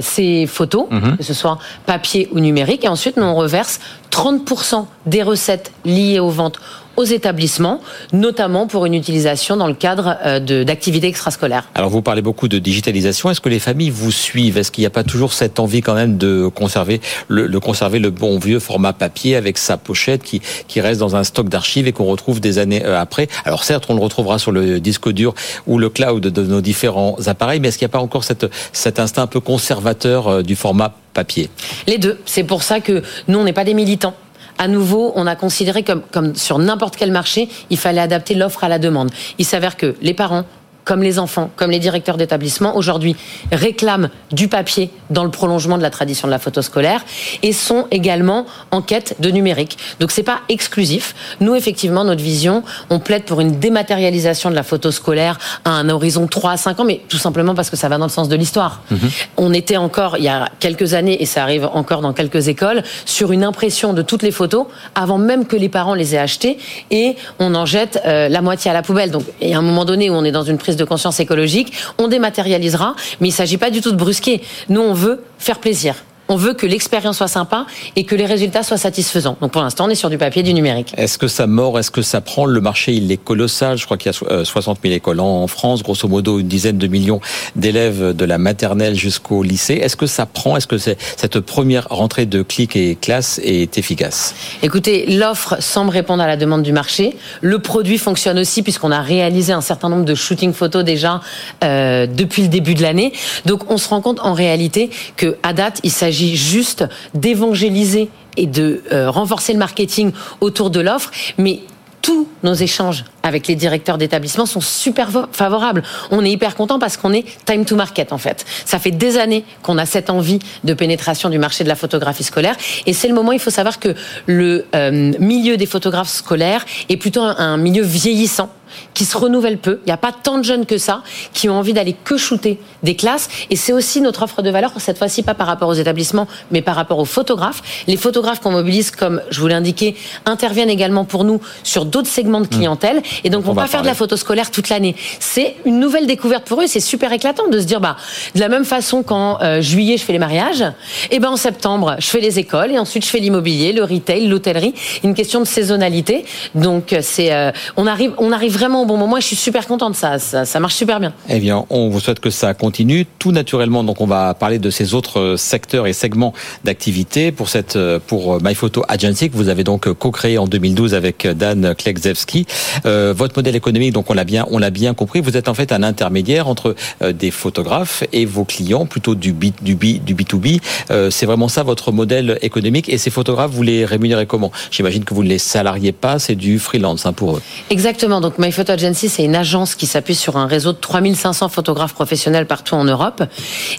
ces 0.03 0.47
photos, 0.47 0.89
mhm. 0.91 1.17
que 1.17 1.23
ce 1.23 1.33
soit 1.33 1.59
papier 1.87 2.29
ou 2.33 2.41
numérique. 2.41 2.85
Et 2.85 2.89
ensuite, 2.89 3.17
nous, 3.17 3.25
on 3.25 3.35
reverse 3.35 3.81
30% 4.11 4.85
des 5.07 5.23
recettes 5.23 5.73
liées 5.87 6.19
aux 6.19 6.29
ventes 6.29 6.61
aux 6.97 7.05
établissements, 7.05 7.81
notamment 8.13 8.67
pour 8.67 8.87
une 8.87 8.95
utilisation 8.95 9.57
dans 9.57 9.67
le 9.67 9.75
cadre 9.75 10.17
euh, 10.25 10.65
d'activités 10.65 11.07
extrascolaires. 11.07 11.69
Alors 11.75 11.91
vous 11.91 12.03
parlez 12.03 12.23
beaucoup 12.23 12.49
de 12.49 12.59
digitalisation. 12.59 13.31
Est-ce 13.31 13.41
que 13.41 13.49
les 13.49 13.59
familles 13.59 13.91
vous 13.91 14.13
suivent? 14.13 14.59
Est-ce 14.59 14.71
qu'il 14.71 14.83
n'y 14.83 14.87
a 14.87 14.91
pas 14.91 15.05
toujours 15.05 15.33
cette 15.33 15.59
envie 15.59 15.81
quand 15.81 15.95
même 15.95 16.17
de 16.17 16.49
conserver 16.49 17.01
le, 17.29 17.49
conserver 17.61 17.99
le 17.99 18.11
bon 18.11 18.39
vieux 18.39 18.59
format 18.59 18.93
papier 18.93 19.37
avec 19.37 19.59
sa 19.59 19.77
pochette 19.77 20.23
qui, 20.23 20.41
qui 20.69 20.81
reste 20.81 21.01
dans 21.01 21.17
un 21.17 21.25
stock 21.25 21.49
d'archives 21.49 21.87
et 21.87 21.93
qu'on 21.93 22.05
retrouve 22.05 22.41
des 22.41 22.59
années 22.59 22.85
euh, 22.85 23.01
après? 23.01 23.29
Alors 23.45 23.65
certes, 23.65 23.87
on 23.89 23.95
le 23.95 24.01
retrouvera 24.01 24.39
sur 24.39 24.53
le 24.53 24.81
disque 24.81 25.11
dur 25.11 25.35
ou 25.67 25.79
le 25.79 25.89
cloud 25.89 26.23
de 26.23 26.43
nos 26.43 26.61
différents 26.61 27.17
appareils, 27.27 27.61
mais 27.61 27.69
est-ce 27.69 27.79
qu'il 27.79 27.87
n'y 27.87 27.91
a 27.91 27.97
pas 27.97 28.01
encore 28.01 28.25
cette, 28.25 28.47
cet 28.73 28.99
instinct 28.99 29.23
un 29.23 29.27
peu 29.27 29.41
conservateur 29.41 30.29
euh, 30.29 30.43
du 30.43 30.57
format 30.57 30.95
papier? 31.13 31.51
Les 31.87 31.99
deux. 31.99 32.19
C'est 32.25 32.45
pour 32.45 32.63
ça 32.63 32.81
que 32.81 33.03
nous, 33.29 33.39
on 33.39 33.45
n'est 33.45 33.53
pas 33.53 33.65
des 33.65 33.75
militants 33.75 34.15
à 34.59 34.69
nouveau, 34.69 35.13
on 35.17 35.27
a 35.27 35.37
considéré 35.37 35.85
comme, 35.85 36.35
sur 36.35 36.59
n'importe 36.59 36.97
quel 36.97 37.11
marché, 37.11 37.49
il 37.71 37.79
fallait 37.79 38.01
adapter 38.01 38.35
l'offre 38.35 38.65
à 38.65 38.69
la 38.69 38.79
demande. 38.79 39.11
Il 39.39 39.45
s'avère 39.45 39.77
que 39.77 39.95
les 40.01 40.15
parents 40.15 40.45
comme 40.85 41.03
les 41.03 41.19
enfants, 41.19 41.51
comme 41.57 41.71
les 41.71 41.79
directeurs 41.79 42.17
d'établissement, 42.17 42.77
aujourd'hui 42.77 43.17
réclament 43.53 44.11
du 44.33 44.49
papier 44.49 44.91
dans 45.11 45.25
le 45.25 45.31
prolongement 45.31 45.79
de 45.79 45.83
la 45.83 45.91
tradition 45.91 46.29
de 46.29 46.31
la 46.31 46.39
photo 46.39 46.63
scolaire 46.63 47.05
et 47.43 47.53
sont 47.53 47.87
également 47.91 48.47
en 48.71 48.83
quête 48.83 49.17
de 49.21 49.31
numérique. 49.31 49.79
Donc 50.01 50.11
c'est 50.11 50.23
pas 50.23 50.41
exclusif. 50.49 51.15
Nous, 51.41 51.55
effectivement, 51.55 52.05
notre 52.05 52.23
vision, 52.23 52.63
on 52.91 52.99
plaide 52.99 53.25
pour 53.25 53.41
une 53.41 53.59
dématérialisation 53.59 54.51
de 54.51 54.55
la 54.55 54.63
photo 54.63 54.91
scolaire 54.91 55.39
à 55.65 55.71
un 55.71 55.89
horizon 55.89 56.27
3 56.27 56.53
à 56.53 56.57
5 56.57 56.81
ans, 56.81 56.85
mais 56.85 57.01
tout 57.09 57.19
simplement 57.19 57.55
parce 57.55 57.71
que 57.71 57.77
ça 57.77 57.89
va 57.89 57.99
dans 57.99 58.07
le 58.07 58.11
sens 58.11 58.29
de 58.29 58.37
l'histoire. 58.37 58.83
Mhm. 58.91 59.11
On 59.37 59.53
était 59.53 59.77
encore, 59.77 60.17
il 60.19 60.25
y 60.25 60.29
a 60.29 60.49
quelques 60.61 60.95
années, 60.95 61.23
et 61.23 61.27
ça 61.27 61.43
arrive 61.43 61.69
encore 61.73 62.01
dans 62.01 62.13
quelques 62.13 62.49
écoles, 62.49 62.83
sur 63.05 63.33
une 63.33 63.45
impression 63.45 63.93
de 63.93 64.03
toutes 64.03 64.23
les 64.23 64.31
photos 64.31 64.67
avant 64.95 65.19
même 65.19 65.47
que 65.47 65.57
les 65.57 65.69
parents 65.69 65.95
les 65.95 66.15
aient 66.15 66.19
achetées 66.19 66.59
et 66.91 67.17
on 67.39 67.55
en 67.55 67.67
jette 67.67 68.01
euh, 68.07 68.29
la 68.29 68.43
moitié 68.43 68.71
à 68.71 68.75
la 68.75 68.83
poubelle. 68.83 69.11
Donc, 69.11 69.25
il 69.41 69.49
y 69.49 69.55
a 69.55 69.59
un 69.59 69.63
moment 69.63 69.85
donné 69.85 70.11
où 70.11 70.15
on 70.15 70.25
est 70.25 70.33
dans 70.33 70.43
une 70.43 70.59
prise 70.59 70.74
de 70.77 70.85
conscience 70.85 71.21
écologique. 71.21 71.73
On 71.99 72.09
dématérialisera, 72.09 72.95
mais 73.21 73.29
il 73.29 73.33
ne 73.33 73.37
s'agit 73.37 73.59
pas 73.59 73.71
du 73.71 73.81
tout 73.81 73.93
de 73.93 73.97
brusquer. 73.97 74.43
Nous, 74.69 74.81
on 74.81 74.95
veut 74.95 75.23
faire 75.39 75.59
plaisir. 75.59 75.97
On 76.29 76.37
veut 76.37 76.55
que 76.55 76.67
l'expérience 76.67 77.19
soit 77.19 77.29
sympa 77.29 77.67
et 77.97 78.05
que 78.05 78.15
les 78.15 78.25
résultats 78.25 78.63
soient 78.63 78.79
satisfaisants. 78.79 79.37
Donc 79.43 79.53
pour 79.53 79.61
l'instant, 79.61 79.87
on 79.87 79.91
est 79.91 79.95
sur 79.95 80.09
du 80.09 80.17
papier 80.17 80.43
du 80.43 80.55
numérique. 80.55 80.95
Est-ce 80.97 81.19
que 81.19 81.29
ça 81.29 81.47
mord? 81.47 81.79
Est-ce 81.79 81.91
que 81.91 82.01
ça 82.01 82.23
prend 82.23 82.47
Le 82.47 82.61
marché, 82.63 82.95
il 82.95 83.13
est 83.13 83.23
colossal. 83.23 83.77
Je 83.77 83.85
crois 83.85 83.99
qu'il 83.99 84.11
y 84.11 84.15
a 84.15 84.45
60 84.45 84.79
000 84.83 84.95
écoles 84.95 85.21
en 85.21 85.47
France, 85.47 85.83
grosso 85.83 86.09
modo 86.09 86.39
une 86.39 86.49
dizaine 86.49 86.79
de 86.79 86.87
millions 86.87 87.21
d'élèves 87.57 88.17
de 88.17 88.25
la 88.25 88.39
maternelle 88.39 88.95
jusqu'au 88.95 89.43
lycée. 89.43 89.75
Est-ce 89.75 89.97
que 89.97 90.07
ça 90.07 90.25
prend? 90.25 90.57
Est-ce 90.57 90.67
que 90.67 90.79
cette 90.79 91.41
première 91.41 91.89
rentrée 91.91 92.25
de 92.25 92.43
clics 92.43 92.75
et 92.77 92.97
classes 92.97 93.39
est 93.45 93.77
efficace? 93.77 94.35
Écoutez, 94.63 95.07
l'offre 95.07 95.57
semble 95.61 95.91
répondre 95.91 96.23
à 96.23 96.27
la 96.27 96.39
demande 96.39 96.63
du 96.63 96.73
marché. 96.73 97.17
Le 97.43 97.59
produit 97.59 97.99
fonctionne 97.99 98.39
aussi 98.39 98.63
puisqu'on 98.63 98.93
a 98.93 99.03
réalisé 99.03 99.53
un 99.53 99.61
certain 99.61 99.91
nombre 99.91 100.07
de 100.07 100.15
shootings 100.15 100.55
photos 100.55 100.85
déjà 100.85 101.21
euh, 101.63 102.07
depuis 102.07 102.43
le 102.43 102.49
début 102.49 102.75
de 102.75 102.83
l'année. 102.83 103.13
Donc 103.45 103.71
on 103.71 103.77
se 103.77 103.89
rend 103.89 104.01
compte 104.01 104.21
en 104.21 104.33
réalité 104.33 104.89
que 105.17 105.37
à 105.43 105.53
date, 105.53 105.81
il 105.83 105.91
s'agit 105.91 106.14
s'agit 106.15 106.37
juste 106.37 106.85
d'évangéliser 107.15 108.09
et 108.37 108.47
de 108.47 108.83
euh, 108.93 109.11
renforcer 109.11 109.53
le 109.53 109.59
marketing 109.59 110.13
autour 110.41 110.71
de 110.71 110.81
l'offre, 110.81 111.11
mais 111.39 111.61
tous 112.03 112.29
nos 112.45 112.55
échanges 112.55 113.05
avec 113.25 113.49
les 113.49 113.57
directeurs 113.57 113.99
d'établissement 113.99 114.47
sont 114.47 114.61
super 114.61 115.09
favorables. 115.33 115.83
On 116.13 116.25
est 116.25 116.31
hyper 116.31 116.55
content 116.55 116.79
parce 116.79 116.97
qu'on 116.97 117.13
est 117.13 117.25
time 117.47 117.65
to 117.65 117.75
market 117.75 118.13
en 118.13 118.19
fait. 118.19 118.45
Ça 118.65 118.79
fait 118.79 118.93
des 118.93 119.19
années 119.19 119.45
qu'on 119.63 119.79
a 119.79 119.87
cette 119.87 120.11
envie 120.11 120.39
de 120.63 120.75
pénétration 120.75 121.31
du 121.31 121.39
marché 121.39 121.65
de 121.65 121.69
la 121.69 121.75
photographie 121.75 122.23
scolaire 122.23 122.55
et 122.87 122.93
c'est 122.93 123.09
le 123.09 123.15
moment. 123.15 123.33
Il 123.33 123.41
faut 123.41 123.51
savoir 123.51 123.81
que 123.81 123.95
le 124.27 124.67
euh, 124.77 125.13
milieu 125.19 125.57
des 125.57 125.67
photographes 125.67 126.11
scolaires 126.11 126.65
est 126.89 126.99
plutôt 126.99 127.23
un 127.23 127.57
milieu 127.57 127.83
vieillissant 127.83 128.51
qui 128.93 129.05
se 129.05 129.17
renouvellent 129.17 129.59
peu. 129.59 129.81
Il 129.85 129.87
n'y 129.87 129.93
a 129.93 129.97
pas 129.97 130.13
tant 130.13 130.39
de 130.39 130.45
jeunes 130.45 130.67
que 130.67 130.79
ça 130.79 131.03
qui 131.33 131.49
ont 131.49 131.59
envie 131.59 131.73
d'aller 131.73 131.95
que 132.05 132.17
shooter 132.17 132.59
des 132.83 132.97
classes. 132.97 133.29
Et 133.51 133.57
c'est 133.57 133.73
aussi 133.73 134.01
notre 134.01 134.23
offre 134.23 134.43
de 134.43 134.51
valeur, 134.51 134.73
cette 134.79 134.99
fois-ci 134.99 135.23
pas 135.23 135.35
par 135.35 135.47
rapport 135.47 135.69
aux 135.69 135.75
établissements, 135.75 136.29
mais 136.51 136.63
par 136.63 136.77
rapport 136.77 136.99
aux 136.99 137.05
photographes. 137.05 137.63
Les 137.87 137.97
photographes 137.97 138.41
qu'on 138.41 138.53
mobilise, 138.53 138.91
comme 138.91 139.23
je 139.31 139.41
vous 139.41 139.47
l'ai 139.47 139.55
indiqué, 139.55 139.97
interviennent 140.27 140.71
également 140.71 141.05
pour 141.05 141.25
nous 141.25 141.41
sur 141.63 141.85
d'autres 141.85 142.09
segments 142.09 142.41
de 142.41 142.47
mmh. 142.47 142.51
clientèle. 142.51 143.03
Et 143.23 143.31
donc, 143.31 143.47
on 143.47 143.53
va 143.53 143.63
pas 143.63 143.69
faire 143.69 143.83
de 143.83 143.87
la 143.87 143.95
photo 143.95 144.17
scolaire 144.17 144.51
toute 144.51 144.69
l'année. 144.69 144.97
C'est 145.21 145.57
une 145.65 145.79
nouvelle 145.79 146.07
découverte 146.07 146.45
pour 146.45 146.61
eux. 146.61 146.67
C'est 146.67 146.81
super 146.81 147.13
éclatant 147.13 147.49
de 147.49 147.61
se 147.61 147.65
dire, 147.65 147.81
bah, 147.81 147.97
de 148.35 148.41
la 148.41 148.49
même 148.49 148.65
façon 148.65 149.03
qu'en 149.03 149.39
euh, 149.43 149.61
juillet, 149.61 149.97
je 149.97 150.05
fais 150.05 150.13
les 150.13 150.19
mariages, 150.19 150.65
et 151.11 151.19
ben 151.19 151.31
en 151.31 151.37
septembre, 151.37 151.97
je 151.99 152.07
fais 152.07 152.21
les 152.21 152.39
écoles, 152.39 152.73
et 152.73 152.79
ensuite 152.79 153.05
je 153.05 153.11
fais 153.11 153.19
l'immobilier, 153.19 153.73
le 153.73 153.85
retail, 153.85 154.27
l'hôtellerie. 154.27 154.75
Une 155.03 155.15
question 155.15 155.41
de 155.41 155.47
saisonnalité. 155.47 156.25
Donc, 156.55 156.95
c'est, 157.01 157.33
euh, 157.33 157.51
on 157.77 157.87
arrive, 157.87 158.13
on 158.19 158.33
arrive 158.33 158.53
vraiment 158.53 158.83
au 158.83 158.87
bon 158.87 158.97
moment 158.97 159.19
et 159.19 159.21
je 159.21 159.27
suis 159.27 159.37
super 159.37 159.67
contente. 159.67 159.95
Ça, 159.95 160.19
ça, 160.19 160.45
ça 160.45 160.61
marche 160.61 160.75
super 160.75 161.01
bien. 161.01 161.13
Eh 161.29 161.39
bien, 161.39 161.65
on 161.71 161.89
vous 161.89 162.01
souhaite 162.01 162.21
que 162.21 162.31
ça 162.31 162.55
continue 162.55 163.07
tout 163.19 163.33
naturellement. 163.33 163.85
Donc, 163.85 164.01
on 164.01 164.07
va 164.07 164.35
parler 164.35 164.59
de 164.59 164.71
ces 164.71 164.95
autres 164.95 165.21
euh, 165.21 165.37
secteurs 165.37 165.87
et 165.87 165.93
segments 165.93 166.33
d'activité 166.65 167.33
pour 167.33 167.49
cette 167.49 167.77
euh, 167.77 167.99
pour 168.05 168.35
euh, 168.35 168.39
My 168.43 168.55
Photo 168.55 168.83
Agency 168.89 169.31
que 169.31 169.37
vous 169.37 169.49
avez 169.49 169.65
donc 169.65 169.93
co-créé 169.93 170.39
en 170.39 170.47
2012 170.47 170.95
avec 170.95 171.27
Dan 171.27 171.75
Klekzewski. 171.75 172.47
Euh, 172.87 173.04
votre 173.13 173.37
modèle 173.37 173.57
économique, 173.57 173.93
donc 173.93 174.11
on 174.11 174.15
l'a 174.15 174.25
bien 174.25 174.47
on 174.51 174.59
l'a 174.59 174.71
bien 174.71 174.95
compris. 174.95 175.21
Vous 175.21 175.37
êtes 175.37 175.49
en 175.49 175.55
fait 175.55 175.73
un 175.73 175.83
intermédiaire 175.83 176.49
entre 176.49 176.75
des 177.03 177.31
photographes 177.31 178.05
et 178.13 178.25
vos 178.25 178.45
clients, 178.45 178.87
plutôt 178.87 179.15
du 179.15 179.33
B 179.33 179.47
du 179.63 179.75
B 179.75 180.03
du 180.03 180.15
B2B. 180.15 180.61
Euh, 180.91 181.11
c'est 181.11 181.27
vraiment 181.27 181.49
ça 181.49 181.63
votre 181.63 181.93
modèle 181.93 182.39
économique. 182.43 182.89
Et 182.89 182.99
ces 182.99 183.11
photographes, 183.11 183.51
vous 183.51 183.63
les 183.63 183.85
rémunérez 183.85 184.27
comment? 184.27 184.53
J'imagine 184.71 185.05
que 185.05 185.15
vous 185.15 185.23
ne 185.23 185.29
les 185.29 185.39
salariez 185.39 185.93
pas, 185.93 186.19
c'est 186.19 186.35
du 186.35 186.59
freelance 186.59 187.07
hein, 187.07 187.13
pour 187.13 187.37
eux. 187.37 187.43
Exactement. 187.71 188.21
Donc 188.21 188.39
My 188.39 188.53
Photo 188.53 188.73
Agency, 188.73 189.09
c'est 189.09 189.25
une 189.25 189.37
agence 189.37 189.75
qui 189.75 189.87
s'appuie 189.87 190.15
sur 190.15 190.37
un 190.37 190.47
réseau 190.47 190.73
de 190.73 190.79
3500 190.79 191.49
photographes 191.49 191.95
professionnels 191.95 192.47
partout 192.47 192.75
en 192.75 192.85
Europe. 192.85 193.23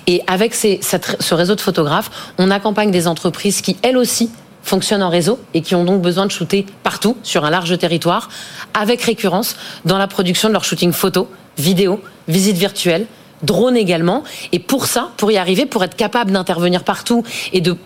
Et 0.08 0.22
avec 0.28 0.54
ce 0.56 1.34
réseau 1.34 1.56
de 1.56 1.62
photographes, 1.62 2.34
on 2.38 2.52
accompagne 2.52 2.92
des 2.92 3.08
entreprises 3.08 3.62
qui, 3.62 3.78
elles 3.82 3.98
aussi, 3.98 4.30
fonctionnent 4.66 5.04
en 5.04 5.10
réseau 5.10 5.40
et 5.54 5.62
qui 5.62 5.76
ont 5.76 5.86
donc 5.86 6.02
besoin 6.02 6.26
de 6.26 6.32
shooter 6.32 6.66
partout, 6.84 7.16
sur 7.24 7.46
un 7.46 7.50
large 7.50 7.78
territoire, 7.78 8.30
avec 8.74 9.02
récurrence, 9.02 9.56
dans 9.86 9.98
la 9.98 10.08
production 10.08 10.50
de 10.50 10.54
leur 10.54 10.66
shooting 10.66 10.92
photo, 10.92 11.30
vidéo, 11.58 12.02
visite 12.28 12.58
virtuelle, 12.58 13.06
drone 13.44 13.78
également. 13.78 14.24
Et 14.52 14.60
pour 14.60 14.88
ça, 14.88 15.12
pour 15.18 15.32
y 15.32 15.38
arriver, 15.38 15.66
pour 15.66 15.84
être 15.84 15.96
capable 15.96 16.32
d'intervenir 16.32 16.84
partout 16.84 17.24
et 17.54 17.62
de 17.62 17.78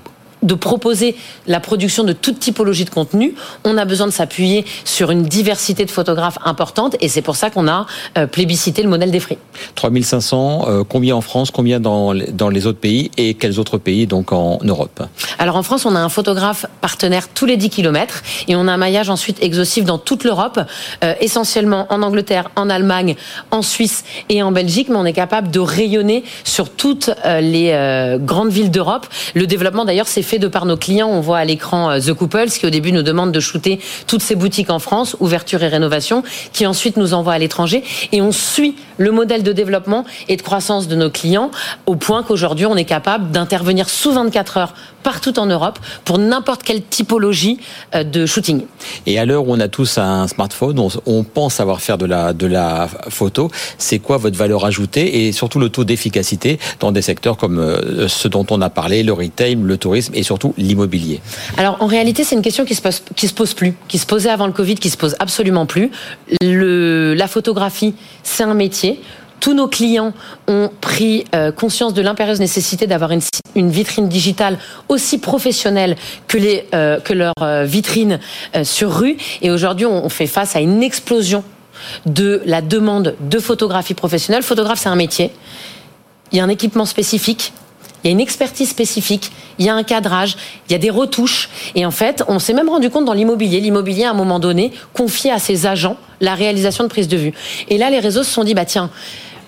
de 0.43 0.53
proposer 0.53 1.15
la 1.47 1.59
production 1.59 2.03
de 2.03 2.13
toute 2.13 2.39
typologie 2.39 2.85
de 2.85 2.89
contenu, 2.89 3.35
on 3.63 3.77
a 3.77 3.85
besoin 3.85 4.07
de 4.07 4.11
s'appuyer 4.11 4.65
sur 4.85 5.11
une 5.11 5.23
diversité 5.23 5.85
de 5.85 5.91
photographes 5.91 6.37
importante 6.45 6.95
et 7.01 7.09
c'est 7.09 7.21
pour 7.21 7.35
ça 7.35 7.49
qu'on 7.49 7.67
a 7.67 7.85
euh, 8.17 8.27
plébiscité 8.27 8.81
le 8.81 8.89
modèle 8.89 9.11
des 9.11 9.19
frais. 9.19 9.37
3500, 9.75 10.65
euh, 10.67 10.83
combien 10.87 11.15
en 11.15 11.21
France, 11.21 11.51
combien 11.51 11.79
dans, 11.79 12.13
dans 12.13 12.49
les 12.49 12.67
autres 12.67 12.79
pays 12.79 13.11
et 13.17 13.33
quels 13.33 13.59
autres 13.59 13.77
pays 13.77 14.07
donc 14.07 14.31
en 14.31 14.59
Europe? 14.63 15.03
Alors 15.37 15.55
en 15.55 15.63
France, 15.63 15.85
on 15.85 15.95
a 15.95 15.99
un 15.99 16.09
photographe 16.09 16.65
partenaire 16.81 17.27
tous 17.29 17.45
les 17.45 17.57
10 17.57 17.69
km 17.69 18.23
et 18.47 18.55
on 18.55 18.67
a 18.67 18.71
un 18.71 18.77
maillage 18.77 19.09
ensuite 19.09 19.41
exhaustif 19.43 19.83
dans 19.83 19.97
toute 19.97 20.23
l'Europe, 20.23 20.59
euh, 21.03 21.13
essentiellement 21.19 21.87
en 21.89 22.01
Angleterre, 22.01 22.49
en 22.55 22.69
Allemagne, 22.69 23.15
en 23.51 23.61
Suisse 23.61 24.03
et 24.29 24.41
en 24.41 24.51
Belgique, 24.51 24.87
mais 24.89 24.97
on 24.97 25.05
est 25.05 25.13
capable 25.13 25.51
de 25.51 25.59
rayonner 25.59 26.23
sur 26.43 26.69
toutes 26.69 27.11
les 27.41 28.17
grandes 28.19 28.49
villes 28.49 28.71
d'Europe. 28.71 29.07
Le 29.33 29.47
développement 29.47 29.85
d'ailleurs 29.85 30.07
s'est 30.07 30.21
fait 30.29 30.39
de 30.39 30.47
par 30.47 30.65
nos 30.65 30.77
clients. 30.77 31.09
On 31.09 31.21
voit 31.21 31.39
à 31.39 31.45
l'écran 31.45 31.89
euh, 31.89 31.99
The 31.99 32.13
Couples 32.13 32.49
qui 32.49 32.65
au 32.65 32.69
début 32.69 32.91
nous 32.91 33.01
demande 33.01 33.31
de 33.31 33.39
shooter 33.39 33.79
toutes 34.05 34.21
ces 34.21 34.35
boutiques 34.35 34.69
en 34.69 34.79
France, 34.79 35.17
ouverture 35.19 35.63
et 35.63 35.67
rénovation, 35.67 36.23
qui 36.53 36.67
ensuite 36.67 36.97
nous 36.97 37.15
envoie 37.15 37.33
à 37.33 37.39
l'étranger. 37.39 37.83
Et 38.11 38.21
on 38.21 38.31
suit 38.31 38.75
le 38.97 39.11
modèle 39.11 39.41
de 39.41 39.51
développement 39.51 40.05
et 40.27 40.37
de 40.37 40.41
croissance 40.41 40.87
de 40.87 40.95
nos 40.95 41.09
clients 41.09 41.49
au 41.87 41.95
point 41.95 42.21
qu'aujourd'hui 42.21 42.65
on 42.65 42.75
est 42.75 42.85
capable 42.85 43.31
d'intervenir 43.31 43.89
sous 43.89 44.11
24 44.11 44.57
heures 44.57 44.73
partout 45.03 45.39
en 45.39 45.45
Europe 45.45 45.79
pour 46.05 46.19
n'importe 46.19 46.63
quelle 46.63 46.83
typologie 46.83 47.59
euh, 47.95 48.03
de 48.03 48.25
shooting. 48.25 48.65
Et 49.05 49.17
à 49.17 49.25
l'heure 49.25 49.47
où 49.47 49.53
on 49.53 49.59
a 49.59 49.67
tous 49.67 49.97
un 49.97 50.27
smartphone, 50.27 50.79
on, 51.05 51.23
pense 51.23 51.55
savoir 51.55 51.81
faire 51.81 51.97
de 51.97 52.05
la, 52.05 52.33
de 52.33 52.47
la 52.47 52.87
photo. 53.09 53.49
C'est 53.77 53.99
quoi 53.99 54.17
votre 54.17 54.37
valeur 54.37 54.65
ajoutée 54.65 55.25
et 55.25 55.31
surtout 55.31 55.59
le 55.59 55.69
taux 55.69 55.83
d'efficacité 55.83 56.59
dans 56.79 56.91
des 56.91 57.01
secteurs 57.01 57.37
comme 57.37 57.59
euh, 57.59 58.07
ceux 58.07 58.29
dont 58.29 58.45
on 58.49 58.61
a 58.61 58.69
parlé, 58.69 59.03
le 59.03 59.13
retail, 59.13 59.55
le 59.55 59.77
tourisme 59.77 60.13
et 60.19 60.23
surtout 60.23 60.53
l'immobilier 60.57 61.21
Alors 61.57 61.77
en 61.79 61.87
réalité, 61.87 62.23
c'est 62.23 62.35
une 62.35 62.41
question 62.41 62.65
qui 62.65 62.75
se 62.75 62.81
pose, 62.81 63.01
qui 63.15 63.27
se 63.27 63.33
pose 63.33 63.53
plus, 63.53 63.73
qui 63.87 63.97
se 63.97 64.05
posait 64.05 64.29
avant 64.29 64.47
le 64.47 64.53
Covid, 64.53 64.75
qui 64.75 64.89
se 64.89 64.97
pose 64.97 65.15
absolument 65.19 65.65
plus. 65.65 65.89
La 66.41 67.27
photographie, 67.27 67.95
c'est 68.23 68.43
un 68.43 68.53
métier 68.53 69.01
tous 69.39 69.53
nos 69.53 69.69
clients 69.69 70.11
ont 70.47 70.69
pris 70.81 71.23
euh, 71.33 71.53
conscience 71.53 71.93
de 71.93 72.01
l'impérieuse 72.01 72.41
nécessité 72.41 72.87
d'avoir 72.87 73.11
une, 73.11 73.21
vitrine 73.69 74.09
digitale 74.09 74.59
aussi 74.89 75.17
professionnelle 75.17 75.95
que, 76.27 76.37
euh, 76.75 76.99
leur 77.11 77.33
euh, 77.41 77.63
vitrine 77.63 78.19
sur 78.63 78.93
rue. 78.93 79.15
Et 79.41 79.49
aujourd'hui, 79.49 79.85
on 79.85 80.09
fait 80.09 80.27
face 80.27 80.57
à 80.57 80.59
une 80.59 80.83
explosion 80.83 81.45
de 82.05 82.41
la 82.45 82.61
demande 82.61 83.15
de 83.21 83.39
photographie 83.39 83.93
professionnelle. 83.93 84.43
Photographe, 84.43 84.79
c'est 84.79 84.89
un 84.89 84.95
métier. 84.95 85.31
Il 86.33 86.37
y 86.37 86.41
a 86.41 86.43
un 86.43 86.49
équipement 86.49 86.85
spécifique 86.85 87.53
il 88.03 88.07
y 88.07 88.09
a 88.09 88.11
une 88.11 88.19
expertise 88.19 88.69
spécifique, 88.69 89.31
il 89.57 89.65
y 89.65 89.69
a 89.69 89.75
un 89.75 89.83
cadrage, 89.83 90.35
il 90.67 90.71
y 90.71 90.75
a 90.75 90.77
des 90.77 90.89
retouches. 90.89 91.49
Et 91.75 91.85
en 91.85 91.91
fait, 91.91 92.23
on 92.27 92.39
s'est 92.39 92.53
même 92.53 92.69
rendu 92.69 92.89
compte 92.89 93.05
dans 93.05 93.13
l'immobilier, 93.13 93.59
l'immobilier 93.59 94.05
à 94.05 94.11
un 94.11 94.13
moment 94.13 94.39
donné 94.39 94.71
confiait 94.93 95.31
à 95.31 95.39
ses 95.39 95.65
agents 95.65 95.97
la 96.21 96.35
réalisation 96.35 96.83
de 96.83 96.89
prise 96.89 97.07
de 97.07 97.17
vue. 97.17 97.33
Et 97.69 97.77
là, 97.77 97.89
les 97.89 97.99
réseaux 97.99 98.23
se 98.23 98.31
sont 98.31 98.43
dit, 98.43 98.53
bah 98.53 98.65
tiens, 98.65 98.89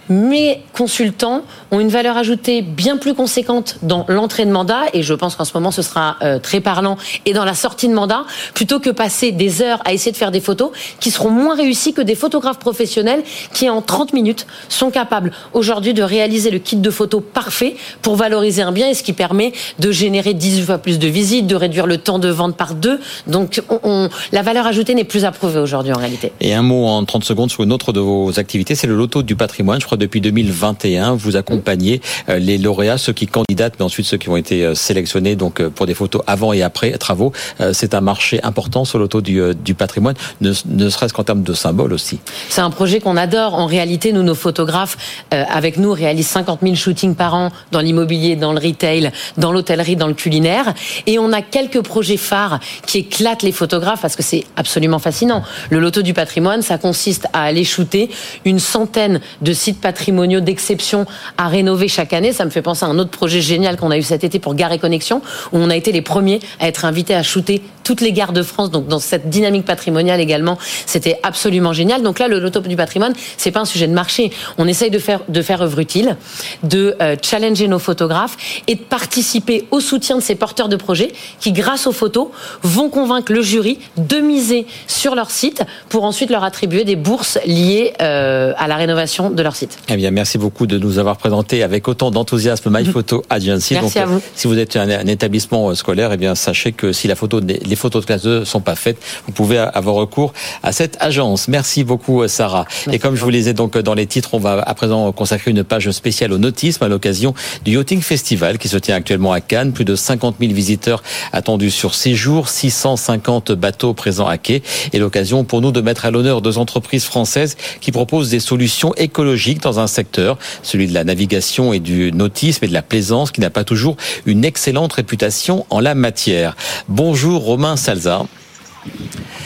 mes 0.10 0.62
consultants 0.74 1.44
ont 1.72 1.80
une 1.80 1.90
valeur 1.90 2.18
ajoutée 2.18 2.62
bien 2.62 2.98
plus 2.98 3.14
conséquente 3.14 3.78
dans 3.82 4.06
l'entrée 4.08 4.46
de 4.46 4.52
mandat, 4.52 4.84
et 4.94 5.04
je 5.04 5.14
pense 5.14 5.36
qu'en 5.36 5.46
ce 5.46 5.54
moment 5.54 5.72
ce 5.72 5.82
sera 5.82 6.18
euh, 6.22 6.40
très 6.40 6.60
parlant, 6.60 6.98
et 7.26 7.34
dans 7.34 7.46
la 7.46 7.54
sortie 7.54 7.88
de 7.88 7.94
mandat, 7.94 8.26
plutôt 8.54 8.80
que 8.80 8.90
passer 8.90 9.32
des 9.32 9.62
heures 9.62 9.82
à 9.86 9.94
essayer 9.94 10.12
de 10.12 10.18
faire 10.18 10.32
des 10.32 10.42
photos 10.42 10.72
qui 11.00 11.12
seront 11.12 11.30
moins 11.30 11.56
réussies 11.56 11.94
que 11.94 12.02
des 12.02 12.16
photographes 12.16 12.60
professionnels 12.60 13.24
qui, 13.54 13.70
en 13.70 13.82
30 13.82 14.14
minutes, 14.14 14.48
sont 14.70 14.92
capables 14.92 15.32
aujourd'hui 15.54 15.94
de 15.94 16.04
réaliser 16.04 16.52
le 16.52 16.60
kit 16.60 16.76
de 16.76 16.90
photos 16.90 17.22
parfait 17.34 17.76
pour 18.02 18.16
valoriser 18.16 18.62
un 18.62 18.72
bien, 18.72 18.90
et 18.90 18.94
ce 18.94 19.04
qui 19.04 19.14
permet 19.14 19.54
de 19.80 19.92
générer 19.92 20.34
18 20.34 20.66
fois 20.66 20.78
plus 20.78 21.00
de 21.00 21.08
visites, 21.08 21.48
de 21.48 21.56
réduire 21.56 21.88
le 21.88 21.98
temps 21.98 22.20
de 22.20 22.30
vente 22.30 22.58
par 22.58 22.76
deux. 22.76 23.00
Donc 23.28 23.62
on, 23.84 24.10
la 24.32 24.42
valeur 24.42 24.66
ajoutée 24.66 24.96
n'est 24.96 25.04
plus 25.04 25.26
approuvée 25.26 25.60
aujourd'hui 25.60 25.94
en 25.94 25.98
réalité. 25.98 26.32
Et 26.42 26.54
un 26.54 26.62
mot 26.62 26.88
en 26.88 27.04
30 27.06 27.24
secondes 27.24 27.52
sur 27.52 27.64
une 27.64 27.72
autre 27.72 27.94
de 27.94 28.00
vos 28.00 28.40
activités, 28.40 28.76
c'est 28.76 28.88
le 28.88 28.96
loto 28.96 29.24
du 29.24 29.36
patrimoine. 29.36 29.80
Depuis 29.98 30.22
2021. 30.22 31.16
Vous 31.16 31.36
accompagnez 31.36 32.02
euh, 32.30 32.40
les 32.40 32.58
lauréats, 32.58 32.98
ceux 32.98 33.14
qui 33.14 33.28
candidatent, 33.28 33.76
mais 33.80 33.86
ensuite 33.86 34.06
ceux 34.06 34.18
qui 34.18 34.30
ont 34.30 34.38
été 34.38 34.66
euh, 34.66 34.76
sélectionnés 34.76 35.36
donc 35.36 35.60
euh, 35.60 35.70
pour 35.70 35.86
des 35.86 35.94
photos 35.94 36.22
avant 36.28 36.54
et 36.54 36.62
après 36.62 36.92
travaux. 36.98 37.32
C'est 37.74 37.94
un 37.94 38.02
marché 38.02 38.40
important 38.44 38.86
sur 38.86 39.00
l'auto 39.00 39.22
du, 39.22 39.42
du 39.56 39.74
patrimoine, 39.74 40.16
ne, 40.42 40.54
serait-ce 40.54 41.14
qu'en 41.14 41.24
termes 41.24 41.44
de 41.44 41.54
symbole 41.54 41.94
aussi. 41.94 42.20
C'est 42.50 42.62
un 42.62 42.70
projet 42.70 43.00
qu'on 43.00 43.18
adore. 43.18 43.54
En 43.56 43.66
réalité, 43.66 44.14
nous, 44.14 44.24
nos 44.24 44.36
photographes, 44.36 44.98
avec 45.32 45.78
nous, 45.78 45.92
réalisent 45.92 46.28
50 46.28 46.60
000 46.62 46.76
shootings 46.76 47.16
par 47.16 47.34
an 47.34 47.52
dans 47.72 47.80
l'immobilier, 47.80 48.36
dans 48.36 48.54
le 48.54 48.60
retail, 48.60 49.12
dans 49.38 49.52
l'hôtellerie, 49.52 49.96
dans 49.96 50.08
le 50.08 50.14
culinaire. 50.14 50.74
Et 51.08 51.20
on 51.20 51.32
a 51.32 51.42
quelques 51.42 51.82
projets 51.82 52.18
phares 52.18 52.60
qui 52.86 53.00
éclatent 53.00 53.44
les 53.44 53.52
photographes 53.52 54.02
parce 54.02 54.16
que 54.16 54.24
c'est 54.24 54.46
absolument 54.56 55.00
fascinant. 55.00 55.44
Le 55.70 55.80
loto 55.80 56.02
du 56.02 56.14
patrimoine, 56.14 56.62
ça 56.62 56.78
consiste 56.78 57.28
à 57.34 57.44
aller 57.44 57.64
shooter 57.64 58.10
une 58.46 58.60
centaine 58.60 59.20
de 59.42 59.54
sites 59.54 59.81
patrimoniaux 59.82 60.40
d'exception 60.40 61.06
à 61.38 61.48
rénover 61.48 61.88
chaque 61.88 62.14
année. 62.14 62.32
Ça 62.32 62.46
me 62.46 62.50
fait 62.50 62.62
penser 62.62 62.86
à 62.86 62.88
un 62.88 63.00
autre 63.00 63.12
projet 63.12 63.42
génial 63.42 63.78
qu'on 63.78 63.92
a 63.92 63.98
eu 63.98 64.04
cet 64.04 64.24
été 64.24 64.40
pour 64.40 64.56
Gare 64.56 64.72
et 64.72 64.80
Connexion, 64.80 65.22
où 65.52 65.58
on 65.58 65.70
a 65.70 65.76
été 65.76 65.92
les 65.92 66.02
premiers 66.02 66.40
à 66.60 66.68
être 66.68 66.86
invités 66.86 67.16
à 67.16 67.24
shooter 67.24 67.62
toutes 67.84 68.02
les 68.02 68.14
gares 68.14 68.34
de 68.34 68.44
France. 68.44 68.72
Donc 68.72 68.88
dans 68.88 69.00
cette 69.00 69.30
dynamique 69.30 69.66
patrimoniale 69.66 70.20
également, 70.20 70.58
c'était 70.86 71.20
absolument 71.24 71.74
génial. 71.74 72.04
Donc 72.04 72.20
là, 72.20 72.28
le 72.28 72.40
loto 72.40 72.62
du 72.62 72.76
patrimoine, 72.76 73.14
c'est 73.38 73.52
pas 73.52 73.62
un 73.62 73.66
sujet 73.66 73.88
de 73.88 73.94
marché. 73.94 74.32
On 74.58 74.68
essaye 74.68 74.92
de 74.92 75.00
faire 75.00 75.22
de 75.28 75.42
faire 75.42 75.62
œuvre 75.62 75.80
utile, 75.80 76.16
de 76.64 76.96
euh, 77.02 77.16
challenger 77.22 77.68
nos 77.68 77.80
photographes 77.80 78.38
et 78.68 78.76
de 78.76 78.82
participer 78.82 79.68
au 79.72 79.80
soutien 79.80 80.18
de 80.18 80.22
ces 80.22 80.36
porteurs 80.36 80.70
de 80.70 80.76
projets 80.76 81.12
qui, 81.40 81.52
grâce 81.52 81.88
aux 81.88 81.92
photos, 81.92 82.28
vont 82.62 82.90
convaincre 82.90 83.32
le 83.32 83.42
jury 83.42 83.80
de 83.98 84.20
miser 84.20 84.68
sur 84.88 85.16
leur 85.16 85.32
site 85.32 85.64
pour 85.90 86.04
ensuite 86.04 86.30
leur 86.30 86.44
attribuer 86.44 86.84
des 86.84 86.96
bourses 86.96 87.40
liées 87.46 87.94
euh, 88.02 88.54
à 88.58 88.68
la 88.68 88.76
rénovation 88.76 89.30
de 89.30 89.42
leur 89.42 89.56
site. 89.56 89.71
Eh 89.90 89.98
bien, 89.98 90.12
merci 90.12 90.38
beaucoup 90.38 90.68
de 90.68 90.78
nous 90.78 91.00
avoir 91.00 91.18
présenté 91.18 91.64
avec 91.64 91.88
autant 91.88 92.12
d'enthousiasme 92.12 92.70
MyPhoto 92.72 93.24
Agency. 93.30 93.74
Merci 93.74 94.00
à 94.00 94.06
vous. 94.06 94.22
Si 94.36 94.48
vous 94.48 94.58
êtes 94.58 94.76
un, 94.76 95.06
établissement 95.08 95.70
euh, 95.70 95.76
scolaire, 95.76 96.12
eh 96.14 96.18
bien, 96.18 96.36
sachez 96.36 96.72
que 96.72 96.94
si 96.94 97.08
la 97.08 97.16
photo, 97.16 97.40
les 97.42 97.76
photos 97.76 98.02
de 98.02 98.06
classe 98.06 98.24
2 98.24 98.46
sont 98.46 98.62
pas 98.62 98.76
faites, 98.76 98.98
vous 99.26 99.34
pouvez 99.34 99.58
avoir 99.58 99.96
recours 99.96 100.34
à 100.64 100.72
cette 100.72 100.98
agence. 101.00 101.48
Merci 101.48 101.84
beaucoup, 101.84 102.22
euh, 102.22 102.28
Sarah. 102.28 102.66
Et 102.92 103.00
comme 103.00 103.16
je 103.16 103.24
vous 103.24 103.30
lisais 103.30 103.54
donc 103.54 103.78
dans 103.78 103.94
les 103.94 104.08
titres, 104.08 104.34
on 104.34 104.40
va 104.40 104.62
à 104.62 104.74
présent 104.74 105.12
consacrer 105.12 105.52
une 105.52 105.64
page 105.64 105.90
spéciale 105.92 106.32
au 106.32 106.38
nautisme 106.38 106.84
à 106.84 106.88
l'occasion 106.88 107.34
du 107.66 107.76
Yachting 107.76 108.02
Festival 108.02 108.58
qui 108.58 108.68
se 108.68 108.78
tient 108.78 108.96
actuellement 108.96 109.34
à 109.34 109.42
Cannes. 109.42 109.74
Plus 109.74 109.86
de 109.86 109.96
50 109.96 110.36
000 110.40 110.54
visiteurs 110.54 111.04
attendus 111.34 111.72
sur 111.72 111.96
six 111.96 112.16
jours, 112.16 112.50
650 112.50 113.52
bateaux 113.54 113.94
présents 113.94 114.28
à 114.28 114.38
quai 114.38 114.64
et 114.94 115.00
l'occasion 115.00 115.44
pour 115.44 115.62
nous 115.62 115.72
de 115.72 115.82
mettre 115.82 116.06
à 116.06 116.12
l'honneur 116.12 116.42
deux 116.42 116.58
entreprises 116.58 117.06
françaises 117.06 117.58
qui 117.80 117.92
proposent 117.92 118.30
des 118.30 118.40
solutions 118.40 118.94
écologiques 118.96 119.61
dans 119.62 119.80
un 119.80 119.88
secteur, 119.88 120.38
celui 120.64 120.88
de 120.88 120.94
la 120.94 121.04
navigation 121.04 121.74
et 121.74 121.80
du 121.80 122.12
nautisme 122.12 122.66
et 122.66 122.68
de 122.68 122.74
la 122.74 122.82
plaisance, 122.82 123.32
qui 123.32 123.42
n'a 123.42 123.50
pas 123.50 123.64
toujours 123.64 123.98
une 124.26 124.46
excellente 124.46 124.94
réputation 124.94 125.66
en 125.70 125.80
la 125.80 125.96
matière. 125.96 126.56
Bonjour 126.88 127.44
Romain 127.44 127.78
Salza. 127.78 128.26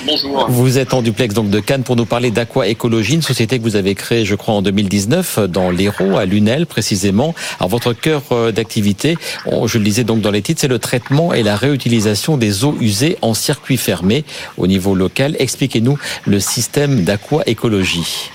Bonjour. 0.05 0.49
Vous 0.49 0.77
êtes 0.77 0.93
en 0.93 1.01
duplex 1.01 1.33
donc 1.33 1.49
de 1.49 1.59
Cannes 1.59 1.83
pour 1.83 1.95
nous 1.95 2.05
parler 2.05 2.31
d'Aqua 2.31 2.67
Écologie, 2.67 3.15
une 3.15 3.21
société 3.21 3.57
que 3.57 3.63
vous 3.63 3.75
avez 3.75 3.95
créée, 3.95 4.23
je 4.23 4.35
crois, 4.35 4.53
en 4.53 4.61
2019 4.61 5.39
dans 5.49 5.71
l'Hérault, 5.71 6.17
à 6.17 6.25
Lunel 6.25 6.67
précisément. 6.67 7.33
Alors 7.59 7.69
votre 7.69 7.93
cœur 7.93 8.21
euh, 8.31 8.51
d'activité, 8.51 9.17
je 9.45 9.77
le 9.77 9.83
disais 9.83 10.03
donc 10.03 10.21
dans 10.21 10.31
les 10.31 10.41
titres, 10.41 10.61
c'est 10.61 10.67
le 10.67 10.79
traitement 10.79 11.33
et 11.33 11.43
la 11.43 11.55
réutilisation 11.55 12.37
des 12.37 12.63
eaux 12.63 12.77
usées 12.79 13.17
en 13.21 13.33
circuit 13.33 13.77
fermé 13.77 14.23
au 14.57 14.67
niveau 14.67 14.95
local. 14.95 15.35
Expliquez-nous 15.39 15.97
le 16.25 16.39
système 16.39 17.03
d'Aqua 17.03 17.41
Écologie. 17.45 18.29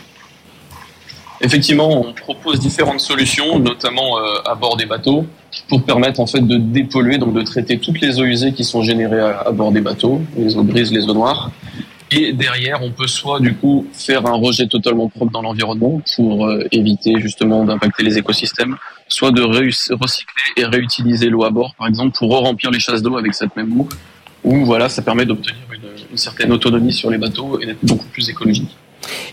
Effectivement, 1.43 2.03
on 2.07 2.13
propose 2.13 2.61
différentes 2.61 3.01
solutions, 3.01 3.59
notamment 3.59 4.19
euh, 4.19 4.43
à 4.45 4.55
bord 4.55 4.77
des 4.77 4.85
bateaux, 4.85 5.27
pour 5.69 5.83
permettre 5.83 6.21
en 6.21 6.27
fait 6.27 6.47
de 6.47 6.57
dépolluer, 6.57 7.17
donc 7.17 7.33
de 7.33 7.41
traiter 7.43 7.79
toutes 7.79 8.01
les 8.01 8.21
eaux 8.21 8.25
usées 8.25 8.53
qui 8.53 8.63
sont 8.63 8.83
générées 8.83 9.21
à, 9.21 9.51
bord 9.51 9.73
des 9.73 9.81
bateaux, 9.81 10.21
les 10.37 10.57
eaux 10.57 10.65
grises, 10.65 10.93
les 10.93 11.05
eaux 11.09 11.15
noires. 11.15 11.51
Et 12.11 12.33
derrière, 12.35 12.83
on 12.83 12.91
peut 12.91 13.07
soit 13.07 13.41
du 13.41 13.55
coup 13.55 13.87
faire 13.93 14.27
un 14.27 14.35
rejet 14.35 14.67
totalement 14.67 15.09
propre 15.09 15.33
dans 15.33 15.43
l'environnement 15.43 16.03
pour 16.17 16.47
euh, 16.47 16.67
éviter 16.73 17.19
justement 17.21 17.65
d'impacter 17.65 18.03
les 18.03 18.19
écosystèmes, 18.19 18.77
soit 19.09 19.31
de 19.31 19.41
recycler 19.41 20.43
et 20.59 20.65
réutiliser 20.65 21.31
l'eau 21.31 21.45
à 21.45 21.51
bord, 21.51 21.75
par 21.75 21.87
exemple, 21.87 22.19
pour 22.19 22.37
re-remplir 22.37 22.71
les 22.71 22.81
chasses 22.81 23.01
d'eau 23.01 23.17
avec 23.17 23.33
cette 23.33 23.57
même 23.57 23.81
eau. 23.81 23.89
Ou 24.45 24.67
voilà, 24.67 24.91
ça 24.91 25.01
permet 25.01 25.25
d'obtenir 25.25 25.57
une 26.11 26.19
certaine 26.19 26.53
autonomie 26.53 26.93
sur 26.93 27.11
les 27.11 27.19
bateaux 27.19 27.61
et 27.61 27.67
d'être 27.67 27.85
beaucoup 27.85 28.07
plus 28.09 28.29
écologique 28.29 28.77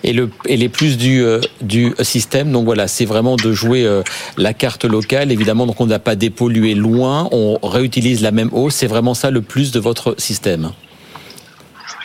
et, 0.04 0.14
le, 0.14 0.30
et 0.46 0.58
les 0.58 0.70
plus 0.70 0.98
du, 0.98 1.24
euh, 1.24 1.40
du 1.62 1.94
système. 2.02 2.52
Donc 2.52 2.66
voilà, 2.66 2.88
c'est 2.88 3.06
vraiment 3.06 3.36
de 3.36 3.52
jouer 3.52 3.86
euh, 3.86 4.04
la 4.38 4.54
carte 4.54 4.86
locale. 4.86 5.32
Évidemment, 5.32 5.66
donc 5.66 5.80
on 5.82 5.88
n'a 5.88 6.00
pas 6.00 6.16
dépollué 6.16 6.76
loin, 6.76 7.30
on 7.32 7.58
réutilise 7.62 8.22
la 8.22 8.32
même 8.32 8.50
eau. 8.54 8.70
C'est 8.70 8.88
vraiment 8.88 9.14
ça 9.14 9.32
le 9.32 9.42
plus 9.42 9.72
de 9.72 9.80
votre 9.80 10.16
système. 10.18 10.72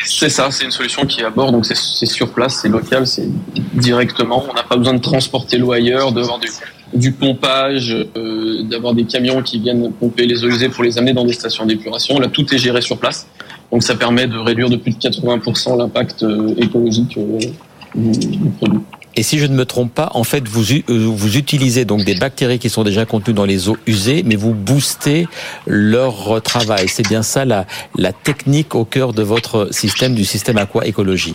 C'est 0.04 0.31
ça, 0.31 0.50
c'est 0.50 0.64
une 0.64 0.73
solution 0.73 1.07
qui 1.07 1.21
est 1.21 1.25
à 1.25 1.31
bord, 1.31 1.52
donc 1.52 1.64
c'est 1.64 2.07
sur 2.07 2.33
place, 2.33 2.59
c'est 2.61 2.69
local, 2.69 3.07
c'est 3.07 3.28
directement. 3.75 4.45
On 4.50 4.52
n'a 4.52 4.64
pas 4.64 4.76
besoin 4.76 4.95
de 4.95 5.00
transporter 5.00 5.59
l'eau 5.59 5.71
ailleurs, 5.71 6.11
d'avoir 6.11 6.40
du, 6.40 6.49
du 6.92 7.12
pompage, 7.12 7.95
euh, 8.16 8.64
d'avoir 8.64 8.95
des 8.95 9.04
camions 9.04 9.42
qui 9.42 9.61
viennent 9.61 9.92
pomper 9.92 10.26
les 10.26 10.45
eaux 10.45 10.49
usées 10.49 10.71
pour 10.71 10.83
les 10.83 10.99
amener 10.99 11.12
dans 11.12 11.25
des 11.25 11.33
stations 11.33 11.66
d'épuration. 11.66 12.19
Là, 12.19 12.26
tout 12.26 12.52
est 12.52 12.59
géré 12.59 12.83
sur 12.83 12.99
place. 12.99 13.28
Donc 13.73 13.83
ça 13.83 13.97
permet 13.97 14.26
de 14.26 14.37
réduire 14.37 14.69
de 14.69 14.76
plus 14.76 14.93
de 14.93 14.99
80% 14.99 15.79
l'impact 15.79 16.23
euh, 16.23 16.55
écologique 16.59 17.17
euh, 17.17 17.38
du, 17.95 18.38
produit. 18.59 18.81
Et 19.17 19.23
si 19.23 19.38
je 19.38 19.47
ne 19.47 19.55
me 19.55 19.64
trompe 19.64 19.95
pas, 19.95 20.11
en 20.14 20.25
fait, 20.25 20.47
vous, 20.47 20.73
euh, 20.73 20.83
vous 20.88 21.37
utilisez 21.38 21.87
donc 21.87 22.05
des 22.05 22.14
bactéries 22.14 22.59
qui 22.59 22.69
sont 22.69 22.85
déjà 22.85 23.07
contenues 23.07 23.35
dans 23.35 23.47
les 23.47 23.71
eaux 23.71 23.79
usées, 23.87 24.23
mais 24.26 24.37
vous 24.37 24.52
boostez 24.52 25.26
leur 25.67 26.43
travail. 26.43 26.87
C'est 26.88 27.07
bien 27.07 27.23
ça 27.23 27.47
la, 27.47 27.67
la 27.97 28.12
technique 28.12 28.75
au 28.75 28.85
cœur 28.85 29.14
de 29.14 29.23
votre 29.23 29.69
système, 29.73 30.14
du 30.14 30.26
système 30.26 30.59
aqua 30.59 30.87
écologie. 30.87 31.35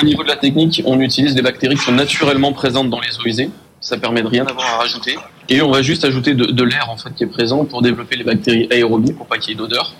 Au 0.00 0.04
niveau 0.04 0.22
de 0.22 0.28
la 0.28 0.36
technique, 0.36 0.80
on 0.86 1.00
utilise 1.00 1.34
des 1.34 1.42
bactéries 1.42 1.74
qui 1.74 1.82
sont 1.82 1.92
naturellement 1.92 2.52
présentes 2.52 2.88
dans 2.88 3.00
les 3.00 3.18
eaux 3.18 3.26
usées. 3.26 3.50
Ça 3.80 3.98
permet 3.98 4.22
de 4.22 4.28
rien 4.28 4.46
avoir 4.46 4.74
à 4.74 4.78
rajouter. 4.78 5.16
Et 5.48 5.60
on 5.60 5.70
va 5.72 5.82
juste 5.82 6.04
ajouter 6.04 6.34
de, 6.34 6.46
de 6.46 6.62
l'air 6.62 6.88
en 6.88 6.96
fait 6.96 7.12
qui 7.16 7.24
est 7.24 7.28
présent 7.28 7.64
pour 7.64 7.82
développer 7.82 8.16
les 8.16 8.24
bactéries 8.24 8.68
aérobies 8.70 9.12
pour 9.12 9.26
pas 9.26 9.38
qu'il 9.38 9.50
y 9.50 9.52
ait 9.54 9.56
d'odeur. 9.56 9.92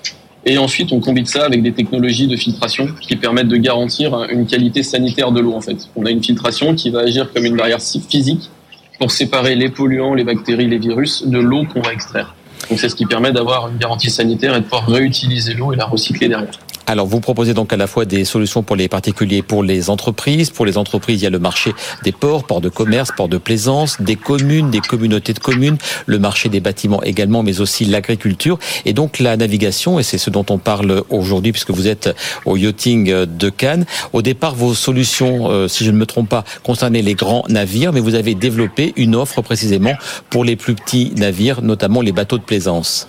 Et 0.46 0.56
ensuite, 0.56 0.92
on 0.92 1.00
combine 1.00 1.26
ça 1.26 1.44
avec 1.44 1.62
des 1.62 1.72
technologies 1.72 2.26
de 2.26 2.36
filtration 2.36 2.88
qui 3.00 3.16
permettent 3.16 3.48
de 3.48 3.56
garantir 3.56 4.26
une 4.30 4.46
qualité 4.46 4.82
sanitaire 4.82 5.32
de 5.32 5.40
l'eau. 5.40 5.54
En 5.54 5.60
fait, 5.60 5.88
on 5.96 6.06
a 6.06 6.10
une 6.10 6.22
filtration 6.22 6.74
qui 6.74 6.90
va 6.90 7.00
agir 7.00 7.30
comme 7.32 7.44
une 7.44 7.56
barrière 7.56 7.80
physique 7.80 8.50
pour 8.98 9.10
séparer 9.10 9.54
les 9.54 9.68
polluants, 9.68 10.14
les 10.14 10.24
bactéries, 10.24 10.68
les 10.68 10.78
virus 10.78 11.26
de 11.26 11.38
l'eau 11.38 11.64
qu'on 11.64 11.80
va 11.80 11.92
extraire. 11.92 12.34
Donc 12.68 12.78
c'est 12.78 12.88
ce 12.88 12.94
qui 12.94 13.06
permet 13.06 13.32
d'avoir 13.32 13.68
une 13.68 13.78
garantie 13.78 14.10
sanitaire 14.10 14.54
et 14.54 14.60
de 14.60 14.64
pouvoir 14.64 14.86
réutiliser 14.86 15.54
l'eau 15.54 15.72
et 15.72 15.76
la 15.76 15.86
recycler 15.86 16.28
derrière. 16.28 16.52
Alors, 16.90 17.06
vous 17.06 17.20
proposez 17.20 17.54
donc 17.54 17.72
à 17.72 17.76
la 17.76 17.86
fois 17.86 18.04
des 18.04 18.24
solutions 18.24 18.64
pour 18.64 18.74
les 18.74 18.88
particuliers, 18.88 19.42
pour 19.42 19.62
les 19.62 19.90
entreprises. 19.90 20.50
Pour 20.50 20.66
les 20.66 20.76
entreprises, 20.76 21.20
il 21.20 21.22
y 21.22 21.26
a 21.28 21.30
le 21.30 21.38
marché 21.38 21.72
des 22.02 22.10
ports, 22.10 22.42
ports 22.42 22.60
de 22.60 22.68
commerce, 22.68 23.12
ports 23.16 23.28
de 23.28 23.38
plaisance, 23.38 24.00
des 24.00 24.16
communes, 24.16 24.72
des 24.72 24.80
communautés 24.80 25.32
de 25.32 25.38
communes, 25.38 25.78
le 26.06 26.18
marché 26.18 26.48
des 26.48 26.58
bâtiments 26.58 27.00
également, 27.04 27.44
mais 27.44 27.60
aussi 27.60 27.84
l'agriculture 27.84 28.58
et 28.86 28.92
donc 28.92 29.20
la 29.20 29.36
navigation. 29.36 30.00
Et 30.00 30.02
c'est 30.02 30.18
ce 30.18 30.30
dont 30.30 30.44
on 30.50 30.58
parle 30.58 31.04
aujourd'hui 31.10 31.52
puisque 31.52 31.70
vous 31.70 31.86
êtes 31.86 32.10
au 32.44 32.56
yachting 32.56 33.24
de 33.24 33.50
Cannes. 33.50 33.86
Au 34.12 34.20
départ, 34.20 34.56
vos 34.56 34.74
solutions, 34.74 35.48
euh, 35.48 35.68
si 35.68 35.84
je 35.84 35.92
ne 35.92 35.96
me 35.96 36.06
trompe 36.06 36.28
pas, 36.28 36.42
concernaient 36.64 37.02
les 37.02 37.14
grands 37.14 37.44
navires, 37.48 37.92
mais 37.92 38.00
vous 38.00 38.16
avez 38.16 38.34
développé 38.34 38.94
une 38.96 39.14
offre 39.14 39.42
précisément 39.42 39.94
pour 40.28 40.42
les 40.44 40.56
plus 40.56 40.74
petits 40.74 41.12
navires, 41.14 41.62
notamment 41.62 42.00
les 42.00 42.10
bateaux 42.10 42.38
de 42.38 42.42
plaisance. 42.42 43.06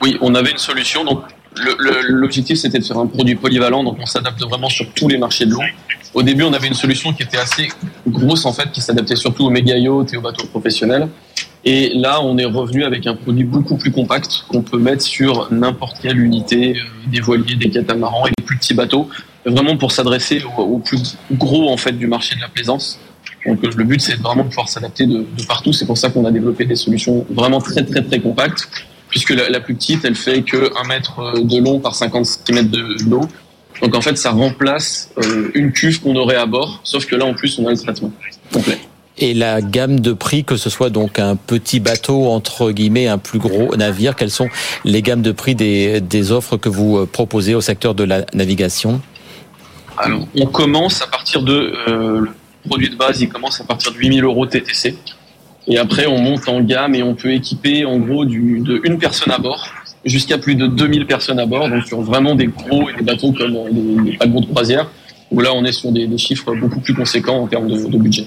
Oui, 0.00 0.16
on 0.22 0.34
avait 0.34 0.52
une 0.52 0.56
solution. 0.56 1.04
L'objectif, 2.08 2.58
c'était 2.58 2.78
de 2.78 2.84
faire 2.84 2.98
un 2.98 3.06
produit 3.06 3.36
polyvalent, 3.36 3.84
donc 3.84 3.96
on 4.00 4.06
s'adapte 4.06 4.42
vraiment 4.42 4.68
sur 4.68 4.86
tous 4.92 5.08
les 5.08 5.18
marchés 5.18 5.46
de 5.46 5.52
l'eau. 5.52 5.62
Au 6.12 6.22
début, 6.22 6.42
on 6.44 6.52
avait 6.52 6.68
une 6.68 6.74
solution 6.74 7.12
qui 7.12 7.22
était 7.22 7.38
assez 7.38 7.68
grosse, 8.08 8.44
en 8.44 8.52
fait, 8.52 8.70
qui 8.72 8.80
s'adaptait 8.80 9.16
surtout 9.16 9.46
aux 9.46 9.50
méga 9.50 9.76
yachts 9.76 10.12
et 10.12 10.16
aux 10.16 10.20
bateaux 10.20 10.46
professionnels. 10.46 11.08
Et 11.64 11.92
là, 11.94 12.22
on 12.22 12.36
est 12.36 12.44
revenu 12.44 12.84
avec 12.84 13.06
un 13.06 13.14
produit 13.14 13.44
beaucoup 13.44 13.76
plus 13.76 13.90
compact 13.90 14.44
qu'on 14.48 14.62
peut 14.62 14.78
mettre 14.78 15.02
sur 15.02 15.50
n'importe 15.50 15.96
quelle 16.02 16.20
unité 16.20 16.76
des 17.06 17.20
voiliers, 17.20 17.56
des 17.56 17.70
catamarans 17.70 18.26
et 18.26 18.32
des 18.36 18.44
plus 18.44 18.58
petits 18.58 18.74
bateaux, 18.74 19.08
vraiment 19.46 19.76
pour 19.76 19.90
s'adresser 19.90 20.42
aux, 20.58 20.78
plus 20.78 21.16
gros 21.32 21.70
en 21.70 21.78
fait 21.78 21.92
du 21.92 22.06
marché 22.06 22.36
de 22.36 22.42
la 22.42 22.48
plaisance. 22.48 23.00
Donc 23.46 23.62
le 23.62 23.84
but 23.84 24.00
c'est 24.00 24.16
vraiment 24.20 24.44
de 24.44 24.48
pouvoir 24.48 24.68
s'adapter 24.68 25.06
de, 25.06 25.26
partout. 25.48 25.72
C'est 25.72 25.86
pour 25.86 25.96
ça 25.96 26.10
qu'on 26.10 26.24
a 26.26 26.30
développé 26.30 26.66
des 26.66 26.76
solutions 26.76 27.26
vraiment 27.30 27.60
très 27.60 27.84
très 27.84 28.02
très 28.02 28.20
compactes, 28.20 28.68
puisque 29.14 29.30
la, 29.30 29.60
plus 29.60 29.76
petite 29.76 30.04
elle 30.04 30.16
fait 30.16 30.42
que 30.42 30.76
1 30.76 30.88
mètre 30.88 31.40
de 31.40 31.60
long 31.60 31.78
par 31.78 31.94
50 31.94 32.26
cm 32.26 32.68
de 32.68 33.04
d'eau. 33.04 33.20
Donc 33.80 33.94
en 33.94 34.00
fait 34.00 34.18
ça 34.18 34.32
remplace 34.32 35.10
euh, 35.18 35.52
une 35.54 35.70
cuve 35.70 36.00
qu'on 36.00 36.16
aurait 36.16 36.34
à 36.34 36.46
bord, 36.46 36.80
sauf 36.82 37.06
que 37.06 37.14
là 37.14 37.24
en 37.24 37.32
plus 37.32 37.56
on 37.60 37.66
a 37.68 37.70
le 37.70 37.76
traitement 37.76 38.10
complet. 38.52 38.76
Et 39.16 39.32
la 39.32 39.62
gamme 39.62 40.00
de 40.00 40.12
prix, 40.12 40.42
que 40.42 40.56
ce 40.56 40.68
soit 40.68 40.90
donc 40.90 41.20
un 41.20 41.36
petit 41.36 41.78
bateau, 41.78 42.26
entre 42.26 42.72
guillemets, 42.72 43.06
un 43.06 43.18
plus 43.18 43.38
gros 43.38 43.76
navire, 43.76 44.16
quelles 44.16 44.32
sont 44.32 44.48
les 44.84 45.00
gammes 45.00 45.22
de 45.22 45.30
prix 45.30 45.54
des, 45.54 46.00
des 46.00 46.32
offres 46.32 46.56
que 46.56 46.68
vous 46.68 46.98
euh, 46.98 47.06
proposez 47.06 47.54
au 47.54 47.60
secteur 47.60 47.94
de 47.94 48.02
la 48.02 48.26
navigation? 48.34 49.00
Alors, 49.96 50.26
on 50.34 50.46
commence 50.46 51.00
à 51.02 51.06
partir 51.06 51.42
de... 51.42 51.72
Euh, 51.86 52.22
le 52.22 52.68
produit 52.68 52.90
de 52.90 52.96
base, 52.96 53.20
il 53.20 53.28
commence 53.28 53.60
à 53.60 53.64
partir 53.64 53.92
de 53.92 53.98
8000 53.98 54.24
euros 54.24 54.46
TTC. 54.46 54.96
Et 55.66 55.78
après, 55.78 56.06
on 56.06 56.18
monte 56.18 56.48
en 56.48 56.60
gamme 56.60 56.94
et 56.94 57.02
on 57.02 57.14
peut 57.14 57.32
équiper 57.32 57.84
en 57.84 57.98
gros 57.98 58.24
du, 58.24 58.60
de 58.60 58.80
une 58.84 58.98
personne 58.98 59.32
à 59.32 59.38
bord 59.38 59.66
jusqu'à 60.04 60.36
plus 60.36 60.54
de 60.54 60.66
2000 60.66 61.06
personnes 61.06 61.38
à 61.38 61.46
bord, 61.46 61.68
donc 61.68 61.84
sur 61.86 62.02
vraiment 62.02 62.34
des 62.34 62.48
gros 62.48 62.90
et 62.90 62.94
des 62.94 63.02
bateaux 63.02 63.32
comme 63.32 63.56
les, 63.72 64.12
les 64.12 64.26
de 64.26 64.46
croisière 64.46 64.90
où 65.34 65.40
là 65.40 65.50
on 65.52 65.64
est 65.64 65.72
sur 65.72 65.90
des, 65.90 66.16
chiffres 66.16 66.54
beaucoup 66.54 66.80
plus 66.80 66.94
conséquents 66.94 67.42
en 67.42 67.46
termes 67.46 67.68
de, 67.68 67.98
budget. 67.98 68.26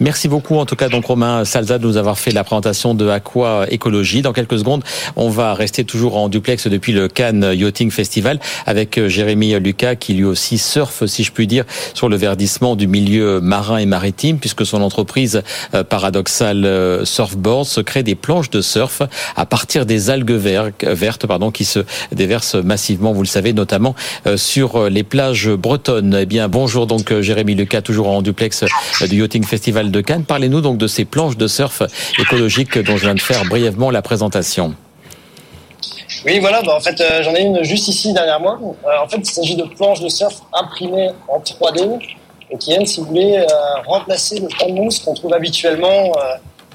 Merci 0.00 0.28
beaucoup 0.28 0.56
en 0.56 0.64
tout 0.64 0.76
cas 0.76 0.88
donc 0.88 1.04
Romain 1.04 1.44
Salza 1.44 1.78
de 1.78 1.86
nous 1.86 1.96
avoir 1.96 2.18
fait 2.18 2.30
la 2.30 2.42
présentation 2.42 2.94
de 2.94 3.08
Aqua 3.08 3.66
Écologie. 3.70 4.22
Dans 4.22 4.32
quelques 4.32 4.58
secondes, 4.58 4.82
on 5.16 5.28
va 5.28 5.52
rester 5.54 5.84
toujours 5.84 6.16
en 6.16 6.28
duplex 6.28 6.66
depuis 6.66 6.92
le 6.92 7.08
Cannes 7.08 7.52
Yachting 7.54 7.90
Festival 7.90 8.40
avec 8.66 8.98
euh, 8.98 9.08
Jérémy 9.08 9.58
Lucas 9.60 9.94
qui 9.94 10.14
lui 10.14 10.24
aussi 10.24 10.56
surfe, 10.56 11.04
si 11.06 11.22
je 11.22 11.32
puis 11.32 11.46
dire, 11.46 11.64
sur 11.92 12.08
le 12.08 12.16
verdissement 12.16 12.76
du 12.76 12.86
milieu 12.86 13.40
marin 13.40 13.76
et 13.76 13.86
maritime 13.86 14.38
puisque 14.38 14.64
son 14.64 14.80
entreprise 14.80 15.42
euh, 15.74 15.84
Paradoxal 15.84 16.64
euh, 16.64 17.04
Surfboard 17.04 17.66
se 17.66 17.80
crée 17.80 18.02
des 18.02 18.14
planches 18.14 18.50
de 18.50 18.62
surf 18.62 19.02
à 19.36 19.46
partir 19.46 19.84
des 19.84 20.08
algues 20.08 20.32
vertes 20.32 21.26
pardon, 21.26 21.50
qui 21.50 21.64
se 21.64 21.80
déversent 22.10 22.54
massivement, 22.54 23.12
vous 23.12 23.22
le 23.22 23.28
savez, 23.28 23.52
notamment 23.52 23.94
sur 24.36 24.88
les 24.88 25.02
plages 25.02 25.50
bretonnes. 25.50 26.21
Eh 26.22 26.26
bien, 26.26 26.46
bonjour 26.46 26.86
donc 26.86 27.10
euh, 27.10 27.20
Jérémy 27.20 27.56
Lucas, 27.56 27.82
toujours 27.82 28.06
en 28.06 28.22
duplex 28.22 28.62
euh, 28.62 29.06
du 29.08 29.20
Yachting 29.20 29.42
Festival 29.42 29.90
de 29.90 30.00
Cannes. 30.00 30.22
Parlez-nous 30.22 30.60
donc 30.60 30.78
de 30.78 30.86
ces 30.86 31.04
planches 31.04 31.36
de 31.36 31.48
surf 31.48 31.82
écologiques 32.16 32.78
dont 32.78 32.96
je 32.96 33.06
viens 33.06 33.16
de 33.16 33.20
faire 33.20 33.44
brièvement 33.46 33.90
la 33.90 34.02
présentation. 34.02 34.72
Oui, 36.24 36.38
voilà, 36.38 36.62
bah, 36.62 36.76
en 36.76 36.80
fait, 36.80 37.00
euh, 37.00 37.24
j'en 37.24 37.34
ai 37.34 37.42
une 37.42 37.64
juste 37.64 37.88
ici 37.88 38.12
derrière 38.12 38.38
moi. 38.38 38.56
en 39.02 39.08
fait, 39.08 39.16
il 39.16 39.32
s'agit 39.32 39.56
de 39.56 39.64
planches 39.64 39.98
de 39.98 40.08
surf 40.08 40.42
imprimées 40.52 41.10
en 41.26 41.40
3D 41.40 41.98
et 42.52 42.56
qui 42.56 42.70
viennent, 42.70 42.86
si 42.86 43.00
vous 43.00 43.06
voulez, 43.06 43.44
remplacer 43.84 44.38
le 44.38 44.46
pan 44.46 44.68
de 44.68 44.74
mousse 44.74 45.00
qu'on 45.00 45.14
trouve 45.14 45.34
habituellement 45.34 46.12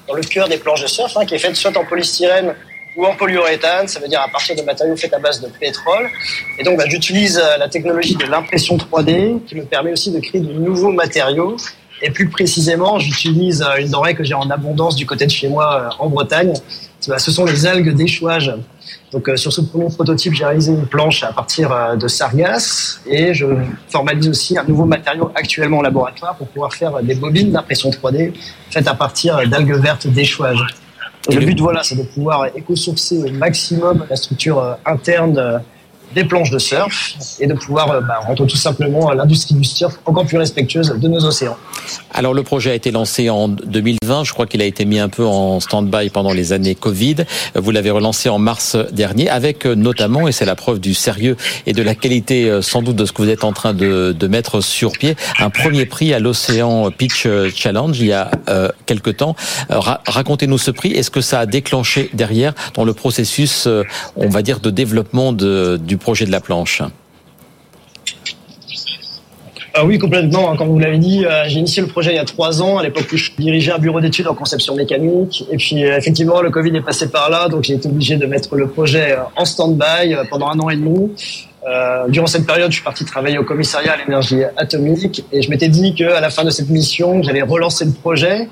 dans 0.06 0.14
le 0.14 0.22
cœur 0.24 0.50
des 0.50 0.58
planches 0.58 0.82
de 0.82 0.88
surf, 0.88 1.16
hein, 1.16 1.24
qui 1.24 1.36
est 1.36 1.38
faite 1.38 1.56
soit 1.56 1.74
en 1.74 1.86
polystyrène 1.86 2.54
ou 2.98 3.06
en 3.06 3.14
polyuréthane, 3.14 3.86
ça 3.86 4.00
veut 4.00 4.08
dire 4.08 4.20
à 4.20 4.28
partir 4.28 4.56
de 4.56 4.62
matériaux 4.62 4.96
faits 4.96 5.14
à 5.14 5.20
base 5.20 5.40
de 5.40 5.46
pétrole. 5.46 6.10
Et 6.58 6.64
donc, 6.64 6.78
bah, 6.78 6.84
j'utilise 6.88 7.38
euh, 7.38 7.56
la 7.56 7.68
technologie 7.68 8.16
de 8.16 8.26
l'impression 8.26 8.76
3D 8.76 9.44
qui 9.44 9.54
me 9.54 9.64
permet 9.64 9.92
aussi 9.92 10.10
de 10.10 10.18
créer 10.18 10.40
de 10.40 10.52
nouveaux 10.52 10.90
matériaux. 10.90 11.56
Et 12.02 12.10
plus 12.10 12.28
précisément, 12.28 12.98
j'utilise 12.98 13.62
euh, 13.62 13.80
une 13.80 13.88
denrée 13.88 14.16
que 14.16 14.24
j'ai 14.24 14.34
en 14.34 14.50
abondance 14.50 14.96
du 14.96 15.06
côté 15.06 15.26
de 15.26 15.30
chez 15.30 15.48
moi 15.48 15.80
euh, 15.80 16.02
en 16.04 16.08
Bretagne. 16.08 16.54
Bah, 17.06 17.20
ce 17.20 17.30
sont 17.30 17.44
les 17.44 17.66
algues 17.66 17.94
d'échouage. 17.94 18.52
Donc, 19.12 19.30
sur 19.36 19.52
ce 19.52 19.60
premier 19.60 19.88
prototype, 19.90 20.34
j'ai 20.34 20.44
réalisé 20.44 20.72
une 20.72 20.86
planche 20.86 21.22
à 21.22 21.32
partir 21.32 21.96
de 21.96 22.08
sargasses 22.08 23.00
et 23.06 23.32
je 23.32 23.46
formalise 23.88 24.28
aussi 24.28 24.58
un 24.58 24.64
nouveau 24.64 24.84
matériau 24.84 25.30
actuellement 25.34 25.78
au 25.78 25.82
laboratoire 25.82 26.36
pour 26.36 26.48
pouvoir 26.48 26.74
faire 26.74 27.00
des 27.02 27.14
bobines 27.14 27.52
d'impression 27.52 27.90
3D 27.90 28.32
faites 28.70 28.88
à 28.88 28.94
partir 28.94 29.48
d'algues 29.48 29.80
vertes 29.80 30.08
d'échouage 30.08 30.66
le 31.28 31.44
but, 31.44 31.60
voilà, 31.60 31.82
c'est 31.82 31.96
de 31.96 32.02
pouvoir 32.02 32.46
éco-sourcer 32.54 33.18
au 33.18 33.30
maximum 33.32 34.06
la 34.08 34.16
structure 34.16 34.58
euh, 34.58 34.74
interne 34.86 35.38
euh, 35.38 35.58
des 36.14 36.24
planches 36.24 36.50
de 36.50 36.58
surf 36.58 37.16
et 37.40 37.46
de 37.46 37.54
pouvoir 37.54 37.90
euh, 37.90 38.00
bah, 38.00 38.20
rendre 38.26 38.46
tout 38.46 38.56
simplement 38.56 39.10
l'industrie 39.12 39.54
du 39.54 39.64
surf 39.64 39.98
encore 40.06 40.26
plus 40.26 40.38
respectueuse 40.38 40.94
de 40.96 41.08
nos 41.08 41.24
océans. 41.24 41.56
Alors 42.12 42.34
le 42.34 42.42
projet 42.42 42.70
a 42.70 42.74
été 42.74 42.90
lancé 42.90 43.30
en 43.30 43.48
2020, 43.48 44.24
je 44.24 44.32
crois 44.32 44.46
qu'il 44.46 44.62
a 44.62 44.64
été 44.64 44.84
mis 44.84 44.98
un 44.98 45.08
peu 45.08 45.24
en 45.24 45.60
stand-by 45.60 46.10
pendant 46.10 46.32
les 46.32 46.52
années 46.52 46.74
Covid. 46.74 47.16
Vous 47.54 47.70
l'avez 47.70 47.90
relancé 47.90 48.28
en 48.28 48.38
mars 48.38 48.76
dernier 48.92 49.28
avec 49.28 49.66
euh, 49.66 49.74
notamment, 49.74 50.28
et 50.28 50.32
c'est 50.32 50.44
la 50.44 50.56
preuve 50.56 50.80
du 50.80 50.94
sérieux 50.94 51.36
et 51.66 51.72
de 51.72 51.82
la 51.82 51.94
qualité 51.94 52.48
euh, 52.48 52.62
sans 52.62 52.82
doute 52.82 52.96
de 52.96 53.04
ce 53.04 53.12
que 53.12 53.22
vous 53.22 53.28
êtes 53.28 53.44
en 53.44 53.52
train 53.52 53.74
de, 53.74 54.12
de 54.18 54.26
mettre 54.26 54.60
sur 54.60 54.92
pied, 54.92 55.16
un 55.38 55.50
premier 55.50 55.86
prix 55.86 56.14
à 56.14 56.18
l'Océan 56.18 56.90
Pitch 56.90 57.26
Challenge 57.54 57.98
il 57.98 58.06
y 58.06 58.12
a 58.12 58.30
euh, 58.48 58.68
quelque 58.86 59.10
temps. 59.10 59.36
Racontez-nous 59.68 60.58
ce 60.58 60.70
prix, 60.70 60.92
est-ce 60.92 61.10
que 61.10 61.20
ça 61.20 61.40
a 61.40 61.46
déclenché 61.46 62.10
derrière 62.14 62.54
dans 62.74 62.84
le 62.84 62.92
processus, 62.92 63.68
on 64.16 64.28
va 64.28 64.42
dire, 64.42 64.60
de 64.60 64.70
développement 64.70 65.32
de, 65.32 65.78
du 65.82 65.97
projet 65.98 66.24
de 66.24 66.32
la 66.32 66.40
planche 66.40 66.82
ah 69.80 69.84
oui, 69.84 69.96
complètement. 69.98 70.56
Comme 70.56 70.70
vous 70.70 70.78
l'avez 70.80 70.98
dit, 70.98 71.24
euh, 71.24 71.44
j'ai 71.46 71.60
initié 71.60 71.82
le 71.82 71.88
projet 71.88 72.10
il 72.10 72.16
y 72.16 72.18
a 72.18 72.24
trois 72.24 72.60
ans, 72.60 72.78
à 72.78 72.82
l'époque 72.82 73.06
où 73.12 73.16
je 73.16 73.30
dirigeais 73.38 73.70
un 73.70 73.78
bureau 73.78 74.00
d'études 74.00 74.26
en 74.26 74.34
conception 74.34 74.74
mécanique. 74.74 75.44
Et 75.52 75.56
puis, 75.56 75.84
euh, 75.84 75.96
effectivement, 75.96 76.40
le 76.40 76.50
Covid 76.50 76.74
est 76.76 76.80
passé 76.80 77.08
par 77.10 77.30
là, 77.30 77.48
donc 77.48 77.62
j'ai 77.62 77.74
été 77.74 77.88
obligé 77.88 78.16
de 78.16 78.26
mettre 78.26 78.56
le 78.56 78.66
projet 78.66 79.12
euh, 79.12 79.22
en 79.36 79.44
stand-by 79.44 80.16
pendant 80.30 80.48
un 80.48 80.58
an 80.58 80.68
et 80.68 80.76
demi. 80.76 81.12
durant 82.08 82.26
cette 82.26 82.44
période, 82.44 82.70
je 82.70 82.76
suis 82.76 82.84
parti 82.84 83.04
travailler 83.04 83.38
au 83.38 83.44
commissariat 83.44 83.92
à 83.92 83.96
l'énergie 83.98 84.42
atomique 84.56 85.24
et 85.30 85.42
je 85.42 85.50
m'étais 85.50 85.68
dit 85.68 85.94
qu'à 85.94 86.20
la 86.20 86.30
fin 86.30 86.42
de 86.42 86.50
cette 86.50 86.70
mission, 86.70 87.22
j'allais 87.22 87.42
relancer 87.42 87.84
le 87.84 87.92
projet. 87.92 88.48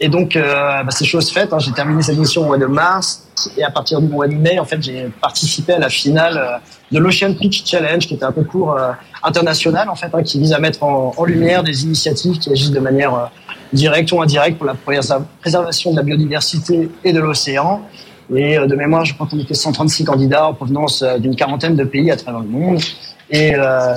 Et 0.00 0.08
donc, 0.08 0.38
bah, 0.38 0.86
c'est 0.90 1.04
chose 1.04 1.30
faite. 1.30 1.52
Hein. 1.52 1.58
J'ai 1.58 1.72
terminé 1.72 2.00
cette 2.02 2.16
mission 2.16 2.42
au 2.42 2.46
mois 2.46 2.58
de 2.58 2.66
mars. 2.66 3.23
Et 3.56 3.64
à 3.64 3.70
partir 3.70 4.00
du 4.00 4.08
mois 4.08 4.28
de 4.28 4.34
mai, 4.34 4.58
en 4.58 4.64
fait, 4.64 4.82
j'ai 4.82 5.10
participé 5.20 5.72
à 5.72 5.78
la 5.78 5.88
finale 5.88 6.38
euh, 6.38 6.58
de 6.92 6.98
l'Ocean 6.98 7.34
Pitch 7.34 7.64
Challenge, 7.64 8.06
qui 8.06 8.14
est 8.14 8.22
un 8.22 8.32
concours 8.32 8.72
euh, 8.72 8.92
international, 9.22 9.88
en 9.88 9.94
fait, 9.94 10.08
hein, 10.12 10.22
qui 10.22 10.38
vise 10.38 10.52
à 10.52 10.58
mettre 10.58 10.82
en, 10.82 11.24
lumière 11.24 11.62
des 11.62 11.84
initiatives 11.84 12.38
qui 12.38 12.50
agissent 12.50 12.70
de 12.70 12.80
manière 12.80 13.14
euh, 13.14 13.26
directe 13.72 14.12
ou 14.12 14.20
indirecte 14.20 14.58
pour 14.58 14.66
la 14.66 14.74
préservation 15.40 15.92
de 15.92 15.96
la 15.96 16.02
biodiversité 16.02 16.90
et 17.02 17.12
de 17.12 17.20
l'océan. 17.20 17.82
Et 18.34 18.56
de 18.56 18.74
mémoire, 18.74 19.04
je 19.04 19.12
crois 19.14 19.26
qu'on 19.26 19.38
était 19.38 19.52
136 19.52 20.04
candidats 20.04 20.48
en 20.48 20.54
provenance 20.54 21.04
d'une 21.18 21.36
quarantaine 21.36 21.76
de 21.76 21.84
pays 21.84 22.10
à 22.10 22.16
travers 22.16 22.40
le 22.40 22.48
monde. 22.48 22.80
Et 23.30 23.52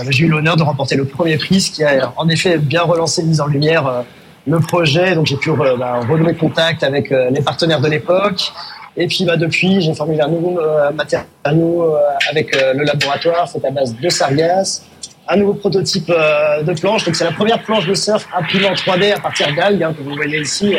j'ai 0.09 0.25
eu 0.25 0.27
l'honneur 0.27 0.57
de 0.57 0.63
remporter 0.63 0.97
le 0.97 1.05
premier 1.05 1.37
prix, 1.37 1.61
ce 1.61 1.71
qui 1.71 1.81
a 1.85 2.11
en 2.17 2.27
effet 2.27 2.57
bien 2.57 2.81
relancé, 2.81 3.23
mise 3.23 3.39
en 3.39 3.47
lumière 3.47 4.03
le 4.45 4.59
projet. 4.59 5.15
Donc 5.15 5.27
j'ai 5.27 5.37
pu 5.37 5.49
bah, 5.51 6.01
renouer 6.09 6.33
contact 6.33 6.83
avec 6.83 7.09
les 7.09 7.41
partenaires 7.41 7.79
de 7.79 7.87
l'époque, 7.87 8.51
et 8.97 9.05
puis 9.07 9.25
bah, 9.25 9.37
depuis, 9.37 9.79
j'ai 9.79 9.93
formulé 9.93 10.21
un 10.21 10.27
nouveau 10.27 10.59
euh, 10.59 10.91
matériau 10.91 11.83
euh, 11.83 11.99
avec 12.29 12.55
euh, 12.55 12.73
le 12.73 12.83
laboratoire, 12.83 13.49
fait 13.49 13.63
à 13.63 13.69
base 13.69 13.95
de 13.95 14.09
sargasses, 14.09 14.83
un 15.29 15.37
nouveau 15.37 15.53
prototype 15.53 16.07
de 16.07 16.73
planche. 16.73 17.03
Donc 17.05 17.15
c'est 17.15 17.25
la 17.25 17.31
première 17.31 17.61
planche 17.61 17.85
de 17.85 17.93
surf 17.93 18.27
imprimée 18.35 18.69
en 18.69 18.73
3D 18.73 19.13
à 19.13 19.19
partir 19.19 19.53
d'algues, 19.55 19.83
hein, 19.83 19.93
que 19.95 20.01
vous 20.01 20.15
voyez 20.15 20.39
ici. 20.39 20.73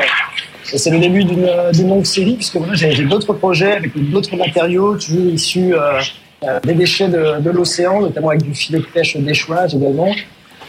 Et 0.73 0.79
c'est 0.79 0.91
le 0.91 0.99
début 0.99 1.25
d'une 1.25 1.89
longue 1.89 2.07
série, 2.07 2.35
puisque 2.35 2.57
voilà, 2.57 2.75
j'ai 2.75 3.05
d'autres 3.05 3.35
projets 3.35 3.73
avec 3.73 4.11
d'autres 4.11 4.35
matériaux, 4.37 4.97
toujours 4.97 5.33
issus 5.33 5.75
des 6.65 6.73
déchets 6.73 7.09
de, 7.09 7.41
de 7.41 7.51
l'océan, 7.51 8.01
notamment 8.01 8.31
avec 8.31 8.43
du 8.43 8.55
filet 8.55 8.79
de 8.79 8.87
pêche 8.87 9.19
d'échouage 9.19 9.75
également. 9.75 10.15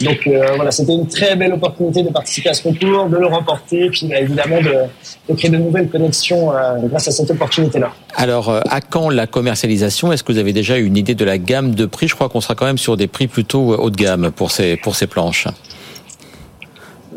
Donc 0.01 0.27
euh, 0.27 0.45
voilà, 0.55 0.71
c'était 0.71 0.93
une 0.93 1.07
très 1.07 1.35
belle 1.35 1.53
opportunité 1.53 2.03
de 2.03 2.09
participer 2.09 2.49
à 2.49 2.53
ce 2.53 2.63
concours, 2.63 3.07
de 3.07 3.17
le 3.17 3.25
remporter, 3.25 3.89
puis 3.89 4.07
bah, 4.07 4.19
évidemment 4.19 4.61
de, 4.61 5.35
créer 5.35 5.51
de 5.51 5.57
nouvelles 5.57 5.89
connexions 5.89 6.53
euh, 6.53 6.75
grâce 6.83 7.07
à 7.07 7.11
cette 7.11 7.29
opportunité-là. 7.31 7.91
Alors, 8.15 8.49
euh, 8.49 8.61
à 8.69 8.81
quand 8.81 9.09
la 9.09 9.27
commercialisation? 9.27 10.11
Est-ce 10.13 10.23
que 10.23 10.31
vous 10.31 10.37
avez 10.37 10.53
déjà 10.53 10.77
une 10.77 10.95
idée 10.95 11.15
de 11.15 11.25
la 11.25 11.37
gamme 11.37 11.75
de 11.75 11.85
prix? 11.85 12.07
Je 12.07 12.15
crois 12.15 12.29
qu'on 12.29 12.41
sera 12.41 12.55
quand 12.55 12.65
même 12.65 12.77
sur 12.77 12.95
des 12.95 13.07
prix 13.07 13.27
plutôt 13.27 13.75
haut 13.75 13.89
de 13.89 13.95
gamme 13.95 14.31
pour 14.31 14.51
ces 14.51 14.77
pour 14.77 14.95
ces 14.95 15.07
planches. 15.07 15.47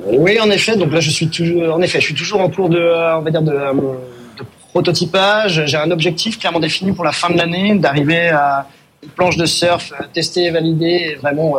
Oui, 0.07 0.41
en 0.41 0.51
effet. 0.51 0.77
Donc 0.77 0.93
là, 0.93 0.99
je 0.99 1.11
suis 1.11 1.29
toujours, 1.29 1.75
en 1.75 1.81
effet, 1.83 2.01
je 2.01 2.07
suis 2.07 2.15
toujours 2.15 2.41
en 2.41 2.51
cours 2.51 2.69
de, 2.69 2.81
on 3.17 3.21
va 3.21 3.31
dire 3.31 3.43
de, 3.43 3.53
de 3.53 4.45
prototypage. 4.71 5.63
J'ai 5.67 5.77
un 5.77 5.93
objectif 5.93 6.41
clairement 6.41 6.59
défini 6.59 6.93
pour 6.93 7.05
la 7.05 7.13
fin 7.13 7.31
de 7.31 7.37
l'année, 7.37 7.77
d'arriver 7.77 8.31
à 8.31 8.67
une 9.05 9.11
planche 9.11 9.37
de 9.37 9.47
surf 9.47 9.93
testée, 10.13 10.51
validée, 10.51 11.13
et 11.13 11.15
vraiment 11.15 11.59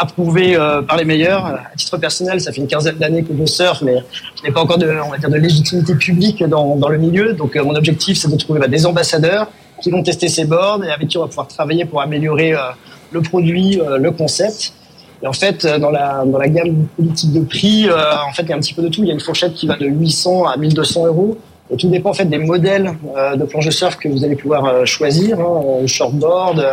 approuvé 0.00 0.56
euh, 0.56 0.82
par 0.82 0.96
les 0.96 1.04
meilleurs. 1.04 1.44
À 1.46 1.76
titre 1.76 1.98
personnel, 1.98 2.40
ça 2.40 2.52
fait 2.52 2.60
une 2.60 2.66
quinzaine 2.66 2.96
d'années 2.96 3.22
que 3.22 3.32
je 3.38 3.44
surfe, 3.44 3.82
mais 3.82 3.96
je 4.36 4.42
n'ai 4.42 4.52
pas 4.52 4.60
encore 4.60 4.78
de, 4.78 4.90
on 5.04 5.10
va 5.10 5.18
dire, 5.18 5.28
de 5.28 5.36
légitimité 5.36 5.94
publique 5.94 6.42
dans, 6.42 6.76
dans 6.76 6.88
le 6.88 6.98
milieu. 6.98 7.34
Donc, 7.34 7.56
euh, 7.56 7.62
mon 7.62 7.74
objectif, 7.74 8.18
c'est 8.18 8.30
de 8.30 8.36
trouver 8.36 8.60
bah, 8.60 8.68
des 8.68 8.86
ambassadeurs 8.86 9.48
qui 9.82 9.90
vont 9.90 10.02
tester 10.02 10.28
ces 10.28 10.44
boards 10.44 10.84
et 10.84 10.90
avec 10.90 11.08
qui 11.08 11.18
on 11.18 11.22
va 11.22 11.28
pouvoir 11.28 11.48
travailler 11.48 11.84
pour 11.84 12.00
améliorer 12.00 12.54
euh, 12.54 12.58
le 13.12 13.20
produit, 13.22 13.80
le 13.98 14.10
concept. 14.12 14.72
Et 15.22 15.26
en 15.26 15.32
fait, 15.32 15.66
dans 15.66 15.90
la, 15.90 16.24
dans 16.24 16.38
la 16.38 16.48
gamme 16.48 16.86
politique 16.96 17.32
de 17.32 17.40
prix, 17.40 17.88
en 17.90 18.32
fait, 18.32 18.42
il 18.44 18.50
y 18.50 18.52
a 18.52 18.56
un 18.56 18.60
petit 18.60 18.72
peu 18.72 18.82
de 18.82 18.88
tout. 18.88 19.02
Il 19.02 19.08
y 19.08 19.10
a 19.10 19.14
une 19.14 19.20
fourchette 19.20 19.54
qui 19.54 19.66
va 19.66 19.76
de 19.76 19.86
800 19.86 20.46
à 20.46 20.56
1200 20.56 21.06
euros. 21.06 21.36
Tout 21.78 21.88
dépend 21.88 22.10
en 22.10 22.14
fait 22.14 22.24
des 22.24 22.38
modèles 22.38 22.92
euh, 23.16 23.36
de 23.36 23.44
planche 23.44 23.66
de 23.66 23.70
surf 23.70 23.96
que 23.96 24.08
vous 24.08 24.24
allez 24.24 24.36
pouvoir 24.36 24.64
euh, 24.64 24.84
choisir, 24.84 25.40
hein, 25.40 25.86
shortboard, 25.86 26.64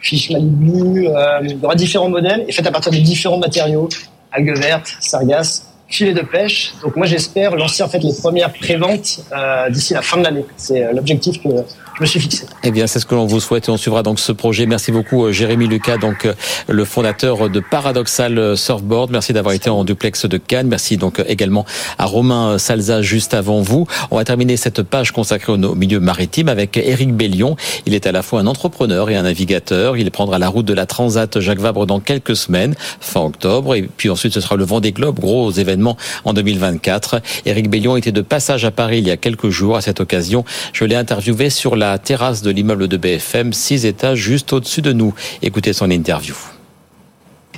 fish 0.00 0.30
Malibu, 0.30 1.08
il 1.42 1.50
y 1.50 1.64
aura 1.64 1.74
différents 1.74 2.08
modèles. 2.08 2.44
Et 2.48 2.52
fait 2.52 2.66
à 2.66 2.70
partir 2.70 2.92
de 2.92 2.98
différents 2.98 3.38
matériaux, 3.38 3.88
algues 4.32 4.56
vertes, 4.56 4.96
sargasses, 5.00 5.65
filet 5.88 6.12
de 6.12 6.22
pêche. 6.22 6.74
Donc 6.82 6.96
moi 6.96 7.06
j'espère 7.06 7.54
lancer 7.56 7.82
en 7.82 7.88
fait 7.88 8.00
les 8.00 8.12
premières 8.12 8.52
préventes 8.52 9.20
euh, 9.32 9.70
d'ici 9.70 9.94
la 9.94 10.02
fin 10.02 10.18
de 10.18 10.24
l'année. 10.24 10.44
C'est 10.56 10.84
euh, 10.84 10.92
l'objectif 10.92 11.42
que 11.42 11.48
je 11.48 12.02
me 12.02 12.06
suis 12.06 12.20
fixé. 12.20 12.44
Eh 12.62 12.70
bien, 12.70 12.86
c'est 12.86 13.00
ce 13.00 13.06
que 13.06 13.14
l'on 13.14 13.24
vous 13.24 13.40
souhaite 13.40 13.68
et 13.68 13.70
on 13.70 13.78
suivra 13.78 14.02
donc 14.02 14.20
ce 14.20 14.32
projet. 14.32 14.66
Merci 14.66 14.92
beaucoup, 14.92 15.24
euh, 15.24 15.32
Jérémy 15.32 15.66
Lucas, 15.66 15.96
donc 15.96 16.28
le 16.68 16.84
fondateur 16.84 17.48
de 17.48 17.60
Paradoxal 17.60 18.56
Surfboard. 18.56 19.10
Merci 19.10 19.32
d'avoir 19.32 19.54
été 19.54 19.70
en 19.70 19.84
duplex 19.84 20.26
de 20.26 20.36
Cannes. 20.36 20.66
Merci 20.68 20.96
donc 20.96 21.22
également 21.26 21.64
à 21.98 22.04
Romain 22.04 22.58
Salza 22.58 23.00
juste 23.00 23.32
avant 23.32 23.60
vous. 23.60 23.86
On 24.10 24.16
va 24.16 24.24
terminer 24.24 24.56
cette 24.56 24.82
page 24.82 25.12
consacrée 25.12 25.52
au 25.52 25.74
milieu 25.74 26.00
maritime 26.00 26.48
avec 26.48 26.76
Éric 26.76 27.14
Bellion. 27.14 27.56
Il 27.86 27.94
est 27.94 28.06
à 28.06 28.12
la 28.12 28.22
fois 28.22 28.40
un 28.40 28.46
entrepreneur 28.46 29.08
et 29.08 29.16
un 29.16 29.22
navigateur. 29.22 29.96
Il 29.96 30.10
prendra 30.10 30.38
la 30.38 30.48
route 30.48 30.66
de 30.66 30.74
la 30.74 30.86
Transat 30.86 31.40
Jacques 31.40 31.60
Vabre 31.60 31.86
dans 31.86 32.00
quelques 32.00 32.36
semaines, 32.36 32.74
fin 33.00 33.22
octobre, 33.22 33.74
et 33.74 33.82
puis 33.82 34.10
ensuite 34.10 34.34
ce 34.34 34.40
sera 34.40 34.56
le 34.56 34.64
Vendée 34.64 34.92
Globe, 34.92 35.18
gros 35.18 35.50
événement 35.50 35.75
en 36.24 36.32
2024. 36.32 37.20
Éric 37.44 37.68
Bellion 37.70 37.96
était 37.96 38.12
de 38.12 38.22
passage 38.22 38.64
à 38.64 38.70
Paris 38.70 38.98
il 38.98 39.06
y 39.06 39.10
a 39.10 39.16
quelques 39.16 39.50
jours. 39.50 39.76
À 39.76 39.80
cette 39.80 40.00
occasion, 40.00 40.44
je 40.72 40.84
l'ai 40.84 40.96
interviewé 40.96 41.50
sur 41.50 41.76
la 41.76 41.98
terrasse 41.98 42.42
de 42.42 42.50
l'immeuble 42.50 42.88
de 42.88 42.96
BFM, 42.96 43.52
six 43.52 43.86
étages 43.86 44.18
juste 44.18 44.52
au-dessus 44.52 44.82
de 44.82 44.92
nous. 44.92 45.14
Écoutez 45.42 45.72
son 45.72 45.90
interview. 45.90 46.34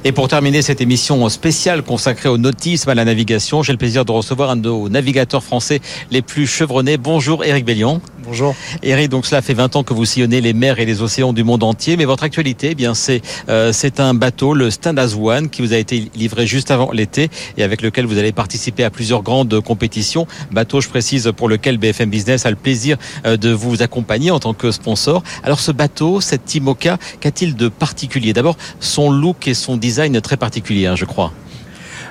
Et 0.04 0.12
pour 0.12 0.28
terminer 0.28 0.62
cette 0.62 0.80
émission 0.80 1.28
spéciale 1.28 1.82
consacrée 1.82 2.28
au 2.28 2.38
nautisme, 2.38 2.88
à 2.88 2.94
la 2.94 3.04
navigation, 3.04 3.64
j'ai 3.64 3.72
le 3.72 3.78
plaisir 3.78 4.04
de 4.04 4.12
recevoir 4.12 4.50
un 4.50 4.56
de 4.56 4.62
nos 4.62 4.88
navigateurs 4.88 5.42
français 5.42 5.80
les 6.12 6.22
plus 6.22 6.46
chevronnés. 6.46 6.96
Bonjour 6.96 7.44
Éric 7.44 7.64
Bellion. 7.64 8.00
Bonjour. 8.22 8.54
Éric, 8.84 9.08
donc 9.08 9.26
cela 9.26 9.42
fait 9.42 9.54
20 9.54 9.74
ans 9.74 9.82
que 9.82 9.94
vous 9.94 10.04
sillonnez 10.04 10.40
les 10.40 10.52
mers 10.52 10.78
et 10.78 10.86
les 10.86 11.02
océans 11.02 11.32
du 11.32 11.42
monde 11.42 11.64
entier, 11.64 11.96
mais 11.96 12.04
votre 12.04 12.22
actualité, 12.22 12.68
eh 12.72 12.74
bien 12.76 12.94
c'est 12.94 13.22
euh, 13.48 13.72
c'est 13.72 13.98
un 13.98 14.14
bateau, 14.14 14.54
le 14.54 14.70
Standas 14.70 15.16
One, 15.20 15.50
qui 15.50 15.62
vous 15.62 15.72
a 15.72 15.76
été 15.76 16.10
livré 16.14 16.46
juste 16.46 16.70
avant 16.70 16.92
l'été 16.92 17.28
et 17.56 17.64
avec 17.64 17.82
lequel 17.82 18.06
vous 18.06 18.18
allez 18.18 18.32
participer 18.32 18.84
à 18.84 18.90
plusieurs 18.90 19.22
grandes 19.22 19.60
compétitions. 19.60 20.28
Bateau, 20.52 20.80
je 20.80 20.88
précise, 20.88 21.32
pour 21.36 21.48
lequel 21.48 21.78
BFM 21.78 22.08
Business 22.10 22.46
a 22.46 22.50
le 22.50 22.56
plaisir 22.56 22.98
euh, 23.26 23.36
de 23.36 23.50
vous 23.50 23.82
accompagner 23.82 24.30
en 24.30 24.38
tant 24.38 24.54
que 24.54 24.70
sponsor. 24.70 25.24
Alors 25.42 25.58
ce 25.58 25.72
bateau, 25.72 26.20
cette 26.20 26.44
Timoca, 26.44 26.98
qu'a-t-il 27.20 27.56
de 27.56 27.68
particulier? 27.68 28.32
D'abord, 28.32 28.56
son 28.78 29.10
look 29.10 29.48
et 29.48 29.54
son 29.54 29.76
design 29.76 29.87
très 30.22 30.36
particulier, 30.36 30.86
hein, 30.86 30.96
je 30.96 31.04
crois. 31.04 31.32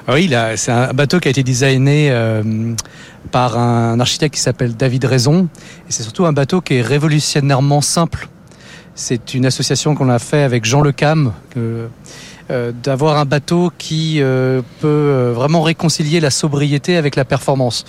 Oui, 0.08 0.32
c'est 0.56 0.72
un 0.72 0.94
bateau 0.94 1.20
qui 1.20 1.28
a 1.28 1.32
été 1.32 1.44
designé 1.44 2.10
euh, 2.12 2.74
par 3.32 3.58
un 3.58 4.00
architecte 4.00 4.36
qui 4.36 4.42
s'appelle 4.42 4.76
David 4.76 5.04
Raison. 5.04 5.50
Et 5.88 5.92
c'est 5.92 6.04
surtout 6.04 6.26
un 6.26 6.34
bateau 6.34 6.62
qui 6.62 6.76
est 6.76 6.82
révolutionnairement 6.82 7.82
simple. 7.82 8.30
C'est 8.96 9.34
une 9.34 9.46
association 9.46 9.96
qu'on 9.96 10.10
a 10.10 10.20
fait 10.20 10.44
avec 10.44 10.66
Jean 10.66 10.82
Le 10.82 10.92
Cam, 10.92 11.34
d'avoir 12.50 13.18
un 13.18 13.26
bateau 13.26 13.72
qui 13.78 14.22
euh, 14.22 14.62
peut 14.80 14.88
euh, 14.88 15.34
vraiment 15.34 15.62
réconcilier 15.62 16.20
la 16.20 16.30
sobriété 16.30 16.98
avec 16.98 17.16
la 17.16 17.26
performance. 17.26 17.86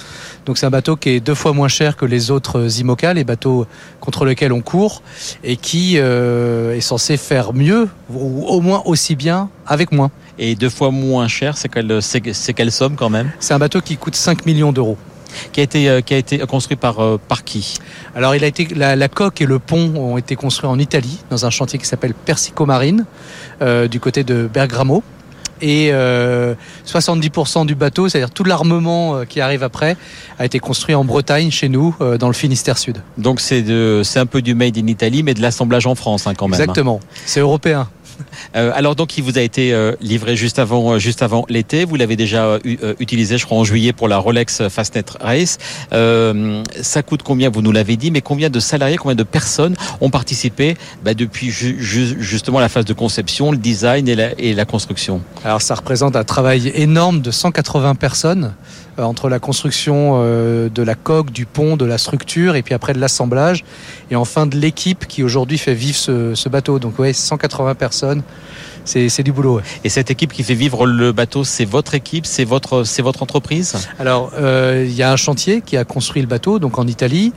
Donc 0.47 0.59
c'est 0.59 0.67
un 0.67 0.71
bateau 0.71 0.97
qui 0.97 1.11
est 1.11 1.21
deux 1.21 1.35
fois 1.35 1.53
moins 1.53 1.69
cher 1.69 1.97
que 1.97 2.05
les 2.05 2.31
autres 2.31 2.81
IMOCA, 2.81 3.15
les 3.15 3.25
bateaux 3.25 3.67
contre 4.01 4.25
lesquels 4.25 4.53
on 4.53 4.61
court, 4.61 5.03
et 5.45 5.57
qui 5.57 5.97
est 5.97 6.81
censé 6.81 7.17
faire 7.17 7.53
mieux, 7.53 7.89
ou 8.11 8.45
au 8.47 8.61
moins 8.61 8.83
aussi 8.85 9.17
bien, 9.17 9.49
avec 9.67 9.93
moins. 9.93 10.11
Et 10.39 10.55
deux 10.55 10.71
fois 10.71 10.91
moins 10.91 11.29
cher, 11.29 11.57
c'est 11.57 11.69
quelle, 11.69 12.01
quelle 12.57 12.73
somme 12.73 12.97
quand 12.97 13.11
même? 13.11 13.31
C'est 13.41 13.55
un 13.55 13.59
bateau 13.59 13.81
qui 13.81 13.97
coûte 13.97 14.17
5 14.17 14.47
millions 14.47 14.73
d'euros 14.73 14.97
qui 15.53 15.61
a 15.61 15.63
été 15.63 15.89
euh, 15.89 16.01
qui 16.01 16.15
a 16.15 16.19
été 16.19 16.39
construit 16.39 16.77
par 16.77 17.01
euh, 17.01 17.19
par 17.29 17.45
qui? 17.45 17.79
Alors 18.15 18.35
il 18.35 18.45
a 18.45 18.47
été 18.47 18.67
la, 18.75 19.09
coque 19.09 19.41
et 19.41 19.47
le 19.47 19.59
pont 19.59 19.95
ont 19.97 20.19
été 20.19 20.37
construits 20.37 20.69
en 20.69 20.79
Italie 20.79 21.19
dans 21.31 21.47
un 21.47 21.51
chantier 21.51 21.79
qui 21.79 21.87
s'appelle 21.87 22.15
Persico 22.15 22.67
Marine 22.67 23.07
euh, 23.63 23.89
du 23.89 24.01
côté 24.01 24.25
de 24.25 24.49
Bergamo 24.53 25.03
et 25.61 25.91
70% 25.91 27.67
du 27.67 27.75
bateau, 27.75 28.09
c'est-à-dire 28.09 28.31
tout 28.31 28.45
l'armement 28.45 29.25
qui 29.29 29.41
arrive 29.41 29.65
après, 29.65 29.97
a 30.39 30.45
été 30.45 30.61
construit 30.61 30.95
en 30.95 31.05
Bretagne, 31.05 31.51
chez 31.51 31.69
nous, 31.69 31.97
dans 32.21 32.29
le 32.29 32.33
Finistère 32.33 32.79
Sud. 32.79 33.03
Donc 33.17 33.41
c'est 33.41 33.65
un 34.15 34.27
peu 34.27 34.41
du 34.41 34.55
made 34.55 34.79
in 34.79 34.87
Italy, 34.87 35.25
mais 35.25 35.35
de 35.35 35.43
l'assemblage 35.43 35.89
en 35.89 35.97
France 35.97 36.29
hein, 36.29 36.35
quand 36.37 36.47
même. 36.47 36.61
Hein. 36.61 36.63
Exactement, 36.63 37.01
c'est 37.27 37.41
européen. 37.41 37.89
Euh, 38.57 38.73
alors 38.75 38.97
donc 38.97 39.17
il 39.19 39.25
vous 39.25 39.39
a 39.39 39.43
été 39.43 39.73
euh, 39.73 39.95
livré 40.01 40.37
juste 40.37 40.59
avant 40.59 40.93
euh, 40.93 40.99
juste 40.99 41.23
avant 41.23 41.45
l'été. 41.49 41.85
Vous 41.85 41.97
l'avez 41.97 42.17
déjà 42.17 42.59
utilisé, 42.99 43.39
je 43.39 43.47
crois, 43.47 43.59
en 43.59 43.65
juillet 43.65 43.93
pour 43.93 44.09
la 44.09 44.19
Rolex 44.19 44.69
Fastnet 44.69 45.05
Race. 45.21 45.59
ça 45.91 47.03
coûte 47.03 47.23
combien 47.23 47.51
Vous 47.51 47.63
nous 47.63 47.73
l'avez 47.73 47.97
dit, 47.97 48.11
mais 48.11 48.21
combien 48.21 48.51
de 48.51 48.61
salariés, 48.61 48.97
combien 48.97 49.15
de 49.15 49.23
personnes 49.23 49.77
ont 50.01 50.11
participé 50.11 50.77
bah, 51.05 51.15
depuis 51.15 51.51
justement 51.51 52.61
la 52.61 52.69
phase 52.69 52.85
de 52.85 52.93
conception, 52.93 53.53
le 53.53 53.59
design 53.59 54.09
et 54.09 54.15
la, 54.15 54.39
et 54.39 54.55
la 54.55 54.65
construction? 54.65 55.21
Alors 55.45 55.63
ça 55.63 55.75
représente 55.75 56.17
un 56.17 56.25
travail 56.25 56.73
énorme 56.75 57.21
de 57.21 57.31
180 57.31 57.95
personnes 57.95 58.55
entre 58.99 59.29
la 59.29 59.39
construction 59.39 60.19
de 60.23 60.83
la 60.83 60.95
coque, 60.95 61.31
du 61.31 61.47
pont, 61.47 61.77
de 61.77 61.85
la 61.85 61.99
structure 61.99 62.57
et 62.57 62.63
puis 62.63 62.75
après 62.75 62.93
de 62.93 62.99
l'assemblage 62.99 63.65
et 64.11 64.17
enfin 64.17 64.47
de 64.47 64.57
l'équipe 64.57 65.07
qui 65.07 65.23
aujourd'hui 65.23 65.59
fait 65.59 65.75
vivre 65.75 65.97
ce, 65.97 66.35
ce 66.35 66.49
bateau. 66.49 66.79
Donc 66.79 66.99
ouais, 66.99 67.13
180 67.13 67.75
personnes 67.75 68.23
c'est 68.89 69.23
du 69.23 69.33
boulot. 69.33 69.61
Et 69.85 69.89
cette 69.89 70.11
équipe 70.11 70.33
qui 70.33 70.43
fait 70.43 70.55
vivre 70.55 70.87
le 70.87 71.13
bateau, 71.13 71.45
c'est 71.45 71.65
votre 71.65 71.95
équipe, 71.95 72.27
c'est 72.27 72.45
votre, 72.45 72.85
c'est 72.85 73.03
votre 73.03 73.23
entreprise? 73.23 73.75
Alors, 73.99 74.33
euh, 74.39 74.85
il 74.87 74.95
y 74.95 75.03
a 75.03 75.13
un 75.13 75.17
chantier 75.17 75.61
qui 75.61 75.77
a 75.77 75.85
construit 75.85 76.23
le 76.23 76.29
bateau, 76.29 76.59
donc 76.59 76.79
en 76.79 76.87
Italie. 76.87 77.33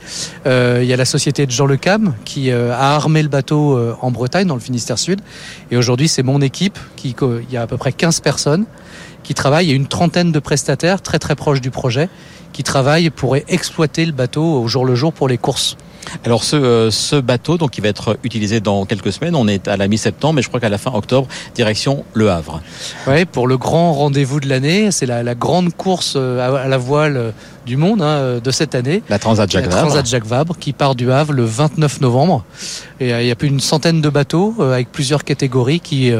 Euh, 0.46 0.80
il 0.82 0.88
y 0.88 0.92
a 0.92 0.96
la 0.96 1.04
société 1.04 1.46
de 1.46 1.50
Jean 1.50 1.66
Le 1.66 1.76
Cam 1.76 2.14
qui 2.24 2.50
euh, 2.50 2.72
a 2.72 2.94
armé 2.94 3.22
le 3.22 3.28
bateau 3.28 3.78
en 4.00 4.10
Bretagne, 4.10 4.46
dans 4.46 4.54
le 4.54 4.60
Finistère 4.60 4.98
Sud. 4.98 5.20
Et 5.70 5.76
aujourd'hui, 5.76 6.08
c'est 6.08 6.22
mon 6.22 6.40
équipe, 6.40 6.78
qui, 6.96 7.14
il 7.20 7.52
y 7.52 7.56
a 7.56 7.62
à 7.62 7.66
peu 7.66 7.76
près 7.76 7.92
15 7.92 8.20
personnes 8.20 8.64
qui 9.22 9.34
travaillent. 9.34 9.66
Il 9.66 9.70
y 9.70 9.72
a 9.72 9.76
une 9.76 9.86
trentaine 9.86 10.32
de 10.32 10.38
prestataires 10.38 11.02
très 11.02 11.18
très 11.18 11.34
proches 11.34 11.60
du 11.60 11.70
projet 11.70 12.08
qui 12.52 12.62
travaillent 12.62 13.10
pour 13.10 13.36
exploiter 13.36 14.04
le 14.04 14.12
bateau 14.12 14.44
au 14.44 14.68
jour 14.68 14.84
le 14.84 14.94
jour 14.94 15.12
pour 15.12 15.28
les 15.28 15.38
courses. 15.38 15.76
Alors 16.24 16.44
ce, 16.44 16.56
euh, 16.56 16.90
ce 16.90 17.16
bateau, 17.16 17.58
donc, 17.58 17.78
il 17.78 17.82
va 17.82 17.88
être 17.88 18.18
utilisé 18.24 18.60
dans 18.60 18.84
quelques 18.84 19.12
semaines. 19.12 19.34
On 19.34 19.48
est 19.48 19.68
à 19.68 19.76
la 19.76 19.88
mi-septembre, 19.88 20.34
mais 20.34 20.42
je 20.42 20.48
crois 20.48 20.60
qu'à 20.60 20.68
la 20.68 20.78
fin 20.78 20.92
octobre, 20.92 21.28
direction 21.54 22.04
Le 22.14 22.30
Havre. 22.30 22.60
Oui, 23.06 23.24
pour 23.24 23.46
le 23.46 23.56
grand 23.56 23.92
rendez-vous 23.92 24.40
de 24.40 24.48
l'année, 24.48 24.90
c'est 24.90 25.06
la, 25.06 25.22
la, 25.22 25.34
grande 25.34 25.74
course 25.74 26.14
euh, 26.16 26.64
à 26.64 26.68
la 26.68 26.78
voile 26.78 27.16
euh, 27.16 27.30
du 27.64 27.76
monde 27.76 28.02
hein, 28.02 28.38
de 28.42 28.50
cette 28.50 28.74
année. 28.74 29.02
La 29.08 29.18
Transat 29.18 29.50
Jacques 29.50 29.66
Vabre. 29.66 29.88
Transat 29.88 30.06
Jacques 30.06 30.26
Vabre 30.26 30.56
qui 30.58 30.72
part 30.72 30.94
du 30.94 31.10
Havre 31.10 31.32
le 31.32 31.44
29 31.44 32.00
novembre. 32.00 32.44
Et 33.00 33.10
il 33.10 33.26
y 33.26 33.30
a 33.30 33.34
plus 33.34 33.48
d'une 33.48 33.60
centaine 33.60 34.00
de 34.00 34.08
bateaux 34.08 34.54
avec 34.60 34.90
plusieurs 34.92 35.24
catégories 35.24 35.80
qui 35.80 36.12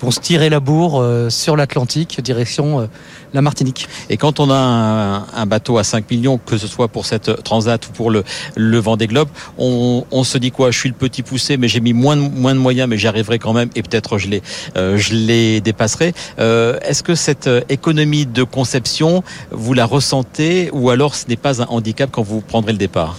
vont 0.00 0.10
se 0.10 0.20
tirer 0.20 0.48
la 0.48 0.60
bourre 0.60 1.04
sur 1.28 1.56
l'Atlantique, 1.56 2.20
direction 2.20 2.88
la 3.32 3.42
Martinique. 3.42 3.88
Et 4.10 4.16
quand 4.16 4.40
on 4.40 4.50
a 4.50 5.26
un, 5.34 5.46
bateau 5.46 5.78
à 5.78 5.84
5 5.84 6.10
millions, 6.10 6.38
que 6.38 6.58
ce 6.58 6.66
soit 6.66 6.88
pour 6.88 7.06
cette 7.06 7.42
Transat 7.42 7.86
ou 7.86 7.92
pour 7.92 8.10
le, 8.10 8.24
le 8.56 8.78
Vendée 8.78 9.06
Globe, 9.06 9.28
on, 9.58 10.04
on, 10.10 10.24
se 10.24 10.38
dit 10.38 10.50
quoi? 10.50 10.70
Je 10.70 10.78
suis 10.78 10.88
le 10.88 10.94
petit 10.94 11.22
poussé, 11.22 11.56
mais 11.56 11.68
j'ai 11.68 11.80
mis 11.80 11.92
moins 11.92 12.16
de, 12.16 12.22
moins 12.22 12.54
de 12.54 12.60
moyens, 12.60 12.88
mais 12.88 12.98
j'y 12.98 13.08
arriverai 13.08 13.38
quand 13.38 13.52
même, 13.52 13.70
et 13.74 13.82
peut-être 13.82 14.18
je 14.18 14.28
les, 14.28 14.42
euh, 14.76 14.96
je 14.96 15.14
les 15.14 15.60
dépasserai. 15.60 16.14
Euh, 16.38 16.78
Est-ce 16.82 17.02
que 17.02 17.14
cette 17.14 17.46
euh, 17.46 17.60
économie 17.68 18.26
de 18.26 18.42
conception, 18.42 19.22
vous 19.50 19.74
la 19.74 19.84
ressentez, 19.84 20.70
ou 20.72 20.90
alors 20.90 21.14
ce 21.14 21.26
n'est 21.28 21.36
pas 21.36 21.62
un 21.62 21.66
handicap 21.66 22.10
quand 22.10 22.22
vous 22.22 22.40
prendrez 22.40 22.72
le 22.72 22.78
départ? 22.78 23.16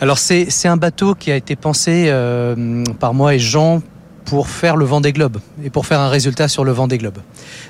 Alors 0.00 0.18
c'est 0.18 0.68
un 0.68 0.76
bateau 0.76 1.14
qui 1.14 1.30
a 1.30 1.36
été 1.36 1.56
pensé 1.56 2.06
euh, 2.08 2.84
par 2.98 3.14
moi 3.14 3.34
et 3.34 3.38
Jean 3.38 3.80
pour 4.24 4.48
faire 4.48 4.76
le 4.76 4.84
vent 4.84 5.00
des 5.00 5.12
globes 5.12 5.38
et 5.62 5.70
pour 5.70 5.86
faire 5.86 6.00
un 6.00 6.08
résultat 6.08 6.48
sur 6.48 6.64
le 6.64 6.72
vent 6.72 6.88
des 6.88 6.98
globes. 6.98 7.18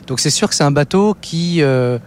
Donc 0.07 0.21
c'est 0.21 0.31
sûr 0.31 0.49
que 0.49 0.55
c'est 0.55 0.65
un 0.65 0.71
bateau 0.71 1.17
qui 1.21 1.63
euh, 1.63 1.99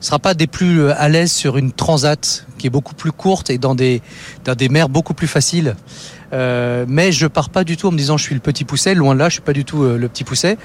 sera 0.00 0.18
pas 0.18 0.34
des 0.34 0.46
plus 0.46 0.80
euh, 0.80 0.94
à 0.96 1.08
l'aise 1.08 1.32
sur 1.32 1.56
une 1.56 1.72
transat 1.72 2.46
qui 2.58 2.66
est 2.66 2.70
beaucoup 2.70 2.94
plus 2.94 3.12
courte 3.12 3.50
et 3.50 3.58
dans 3.58 3.74
des 3.74 4.02
dans 4.44 4.54
des 4.54 4.68
mers 4.68 4.88
beaucoup 4.88 5.14
plus 5.14 5.26
faciles. 5.26 5.76
Euh, 6.32 6.84
mais 6.88 7.10
je 7.10 7.26
pars 7.26 7.48
pas 7.48 7.64
du 7.64 7.76
tout 7.76 7.88
en 7.88 7.90
me 7.90 7.96
disant 7.96 8.16
je 8.16 8.24
suis 8.24 8.34
le 8.34 8.40
petit 8.40 8.64
pousset, 8.64 8.94
loin 8.94 9.14
de 9.14 9.18
là, 9.18 9.28
je 9.28 9.34
suis 9.34 9.42
pas 9.42 9.54
du 9.54 9.64
tout 9.64 9.82
le 9.82 10.08
petit 10.08 10.24
pousset. 10.24 10.58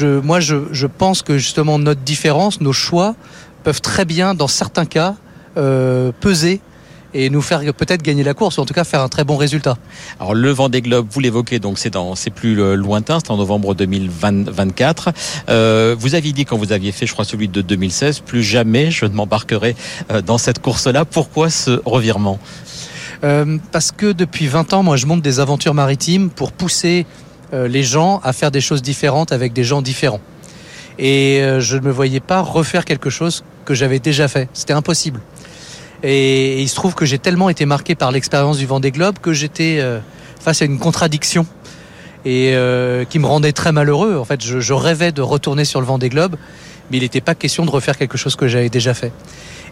Moi, 0.00 0.38
je, 0.38 0.56
je 0.70 0.86
pense 0.86 1.22
que 1.22 1.36
justement 1.36 1.80
notre 1.80 2.02
différence, 2.02 2.60
nos 2.60 2.72
choix 2.72 3.16
peuvent 3.64 3.80
très 3.80 4.04
bien, 4.04 4.34
dans 4.34 4.46
certains 4.46 4.86
cas, 4.86 5.16
peser 5.56 6.60
et 7.14 7.30
nous 7.30 7.42
faire 7.42 7.60
peut-être 7.74 8.02
gagner 8.02 8.22
la 8.22 8.34
course 8.34 8.58
ou 8.58 8.60
en 8.60 8.66
tout 8.66 8.74
cas 8.74 8.84
faire 8.84 9.00
un 9.00 9.08
très 9.08 9.24
bon 9.24 9.36
résultat. 9.36 9.76
Alors 10.18 10.34
le 10.34 10.50
Vendée 10.50 10.82
Globe, 10.82 11.06
vous 11.10 11.20
l'évoquez, 11.20 11.58
donc 11.58 11.78
c'est 11.78 11.90
dans 11.90 12.14
c'est 12.14 12.30
plus 12.30 12.60
euh, 12.60 12.74
lointain, 12.74 13.18
c'est 13.20 13.30
en 13.30 13.36
novembre 13.36 13.74
2024. 13.74 15.10
Euh, 15.48 15.96
vous 15.98 16.14
aviez 16.14 16.32
dit 16.32 16.44
quand 16.44 16.56
vous 16.56 16.72
aviez 16.72 16.92
fait, 16.92 17.06
je 17.06 17.12
crois, 17.12 17.24
celui 17.24 17.48
de 17.48 17.62
2016, 17.62 18.20
plus 18.20 18.42
jamais 18.42 18.90
je 18.90 19.06
ne 19.06 19.14
m'embarquerai 19.14 19.74
euh, 20.10 20.22
dans 20.22 20.38
cette 20.38 20.60
course-là. 20.60 21.04
Pourquoi 21.04 21.50
ce 21.50 21.80
revirement? 21.84 22.38
Euh, 23.24 23.58
Parce 23.72 23.92
que 23.92 24.12
depuis 24.12 24.46
20 24.46 24.72
ans, 24.72 24.82
moi, 24.82 24.96
je 24.96 25.06
monte 25.06 25.22
des 25.22 25.40
aventures 25.40 25.74
maritimes 25.74 26.30
pour 26.30 26.52
pousser 26.52 27.06
les 27.52 27.82
gens 27.82 28.20
à 28.22 28.32
faire 28.32 28.52
des 28.52 28.60
choses 28.60 28.80
différentes 28.80 29.32
avec 29.32 29.52
des 29.52 29.64
gens 29.64 29.82
différents. 29.82 30.20
Et 31.00 31.42
je 31.58 31.76
ne 31.76 31.80
me 31.80 31.90
voyais 31.90 32.20
pas 32.20 32.42
refaire 32.42 32.84
quelque 32.84 33.10
chose 33.10 33.42
que 33.64 33.74
j'avais 33.74 33.98
déjà 33.98 34.28
fait. 34.28 34.48
C'était 34.52 34.72
impossible. 34.72 35.20
Et, 36.02 36.60
il 36.60 36.68
se 36.68 36.74
trouve 36.74 36.94
que 36.94 37.04
j'ai 37.04 37.18
tellement 37.18 37.48
été 37.48 37.66
marqué 37.66 37.94
par 37.94 38.10
l'expérience 38.10 38.58
du 38.58 38.66
Vendée 38.66 38.90
Globe 38.90 39.18
que 39.20 39.32
j'étais 39.32 39.78
euh, 39.80 39.98
face 40.40 40.62
à 40.62 40.64
une 40.64 40.78
contradiction 40.78 41.46
et 42.24 42.52
euh, 42.54 43.04
qui 43.04 43.18
me 43.18 43.26
rendait 43.26 43.52
très 43.52 43.72
malheureux. 43.72 44.16
En 44.16 44.24
fait, 44.24 44.42
je, 44.42 44.72
rêvais 44.72 45.12
de 45.12 45.22
retourner 45.22 45.64
sur 45.64 45.80
le 45.80 45.86
Vendée 45.86 46.08
Globe, 46.08 46.36
mais 46.90 46.98
il 46.98 47.02
n'était 47.02 47.20
pas 47.20 47.34
question 47.34 47.64
de 47.64 47.70
refaire 47.70 47.96
quelque 47.96 48.18
chose 48.18 48.36
que 48.36 48.48
j'avais 48.48 48.68
déjà 48.68 48.94
fait. 48.94 49.12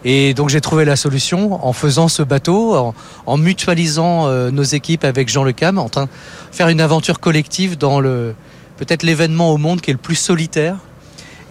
Et 0.05 0.33
donc 0.33 0.49
j'ai 0.49 0.61
trouvé 0.61 0.85
la 0.85 0.95
solution 0.95 1.65
en 1.65 1.73
faisant 1.73 2.07
ce 2.07 2.23
bateau, 2.23 2.75
en, 2.75 2.95
en 3.25 3.37
mutualisant 3.37 4.27
euh, 4.27 4.49
nos 4.49 4.63
équipes 4.63 5.03
avec 5.03 5.27
Jean 5.27 5.43
Le 5.43 5.51
Cam, 5.51 5.77
en 5.77 5.89
train 5.89 6.05
de 6.05 6.09
faire 6.51 6.69
une 6.69 6.79
aventure 6.79 7.19
collective 7.19 7.77
dans 7.77 7.99
le 7.99 8.33
peut-être 8.77 9.03
l'événement 9.03 9.51
au 9.51 9.57
monde 9.57 9.81
qui 9.81 9.89
est 9.89 9.93
le 9.93 9.99
plus 9.99 10.15
solitaire 10.15 10.77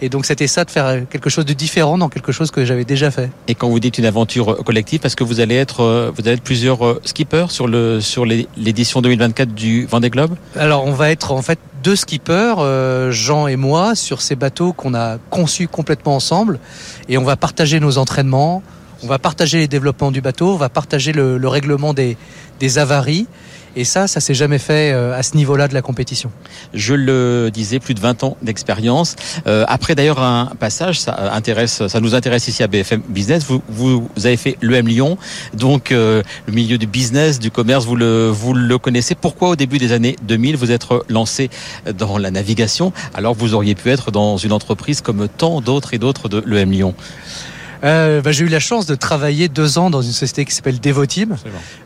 et 0.01 0.09
donc 0.09 0.25
c'était 0.25 0.47
ça 0.47 0.65
de 0.65 0.71
faire 0.71 1.07
quelque 1.09 1.29
chose 1.29 1.45
de 1.45 1.53
différent 1.53 1.97
dans 1.97 2.09
quelque 2.09 2.31
chose 2.31 2.51
que 2.51 2.65
j'avais 2.65 2.85
déjà 2.85 3.11
fait. 3.11 3.29
Et 3.47 3.55
quand 3.55 3.69
vous 3.69 3.79
dites 3.79 3.97
une 3.97 4.05
aventure 4.05 4.63
collective, 4.63 4.99
parce 4.99 5.15
que 5.15 5.23
vous 5.23 5.39
allez 5.39 5.55
être, 5.55 5.81
euh, 5.81 6.11
vous 6.15 6.21
allez 6.21 6.33
être 6.37 6.43
plusieurs 6.43 6.85
euh, 6.85 7.01
skippers 7.05 7.47
sur 7.49 7.67
le 7.67 8.01
sur 8.01 8.25
l'édition 8.25 9.01
2024 9.01 9.53
du 9.53 9.85
Vendée 9.85 10.09
Globe? 10.09 10.35
Alors 10.55 10.85
on 10.85 10.93
va 10.93 11.11
être 11.11 11.31
en 11.31 11.41
fait 11.41 11.59
deux 11.83 11.95
skippers, 11.95 12.55
euh, 12.59 13.11
Jean 13.11 13.47
et 13.47 13.55
moi, 13.55 13.95
sur 13.95 14.21
ces 14.21 14.35
bateaux 14.35 14.73
qu'on 14.73 14.93
a 14.93 15.17
conçus 15.29 15.67
complètement 15.67 16.15
ensemble, 16.15 16.59
et 17.07 17.17
on 17.17 17.23
va 17.23 17.35
partager 17.35 17.79
nos 17.79 17.97
entraînements. 17.97 18.63
On 19.01 19.07
va 19.07 19.17
partager 19.17 19.59
les 19.59 19.69
développements 19.69 20.11
du 20.11 20.19
bateau, 20.19 20.49
on 20.51 20.57
va 20.57 20.67
partager 20.67 21.13
le, 21.13 21.37
le 21.37 21.47
règlement 21.47 21.93
des, 21.93 22.17
des 22.59 22.79
avaries. 22.79 23.27
Et 23.75 23.83
ça, 23.83 24.07
ça 24.07 24.19
s'est 24.19 24.33
jamais 24.33 24.57
fait 24.57 24.91
euh, 24.91 25.17
à 25.17 25.23
ce 25.23 25.35
niveau-là 25.37 25.67
de 25.67 25.73
la 25.73 25.81
compétition. 25.81 26.31
Je 26.73 26.93
le 26.93 27.49
disais, 27.51 27.79
plus 27.79 27.93
de 27.93 27.99
20 27.99 28.23
ans 28.23 28.37
d'expérience. 28.41 29.15
Euh, 29.47 29.65
après 29.67 29.95
d'ailleurs 29.95 30.21
un 30.21 30.51
passage, 30.59 30.99
ça 30.99 31.33
intéresse, 31.33 31.87
ça 31.87 31.99
nous 31.99 32.15
intéresse 32.15 32.47
ici 32.47 32.63
à 32.63 32.67
BFM 32.67 33.01
Business. 33.07 33.45
Vous, 33.45 33.61
vous, 33.69 34.09
avez 34.23 34.37
fait 34.37 34.57
l'EM 34.61 34.87
Lyon, 34.87 35.17
donc 35.53 35.91
euh, 35.91 36.23
le 36.47 36.53
milieu 36.53 36.77
du 36.77 36.87
business, 36.87 37.39
du 37.39 37.51
commerce, 37.51 37.85
vous 37.85 37.95
le, 37.95 38.29
vous 38.29 38.53
le 38.53 38.77
connaissez. 38.77 39.15
Pourquoi 39.15 39.49
au 39.49 39.55
début 39.55 39.77
des 39.77 39.91
années 39.91 40.15
2000 40.23 40.57
vous 40.57 40.71
êtes 40.71 40.87
lancé 41.09 41.49
dans 41.97 42.17
la 42.17 42.31
navigation 42.31 42.91
alors 43.13 43.33
vous 43.33 43.53
auriez 43.53 43.75
pu 43.75 43.89
être 43.89 44.11
dans 44.11 44.37
une 44.37 44.51
entreprise 44.51 45.01
comme 45.01 45.27
tant 45.27 45.61
d'autres 45.61 45.93
et 45.93 45.97
d'autres 45.97 46.29
de 46.29 46.43
l'EM 46.45 46.71
Lyon? 46.71 46.95
Euh, 47.83 48.21
bah, 48.21 48.31
J'ai 48.31 48.45
eu 48.45 48.49
la 48.49 48.59
chance 48.59 48.85
de 48.85 48.95
travailler 48.95 49.47
deux 49.47 49.77
ans 49.77 49.89
dans 49.89 50.01
une 50.01 50.11
société 50.11 50.45
qui 50.45 50.53
s'appelle 50.53 50.79
Devoteam. 50.79 51.37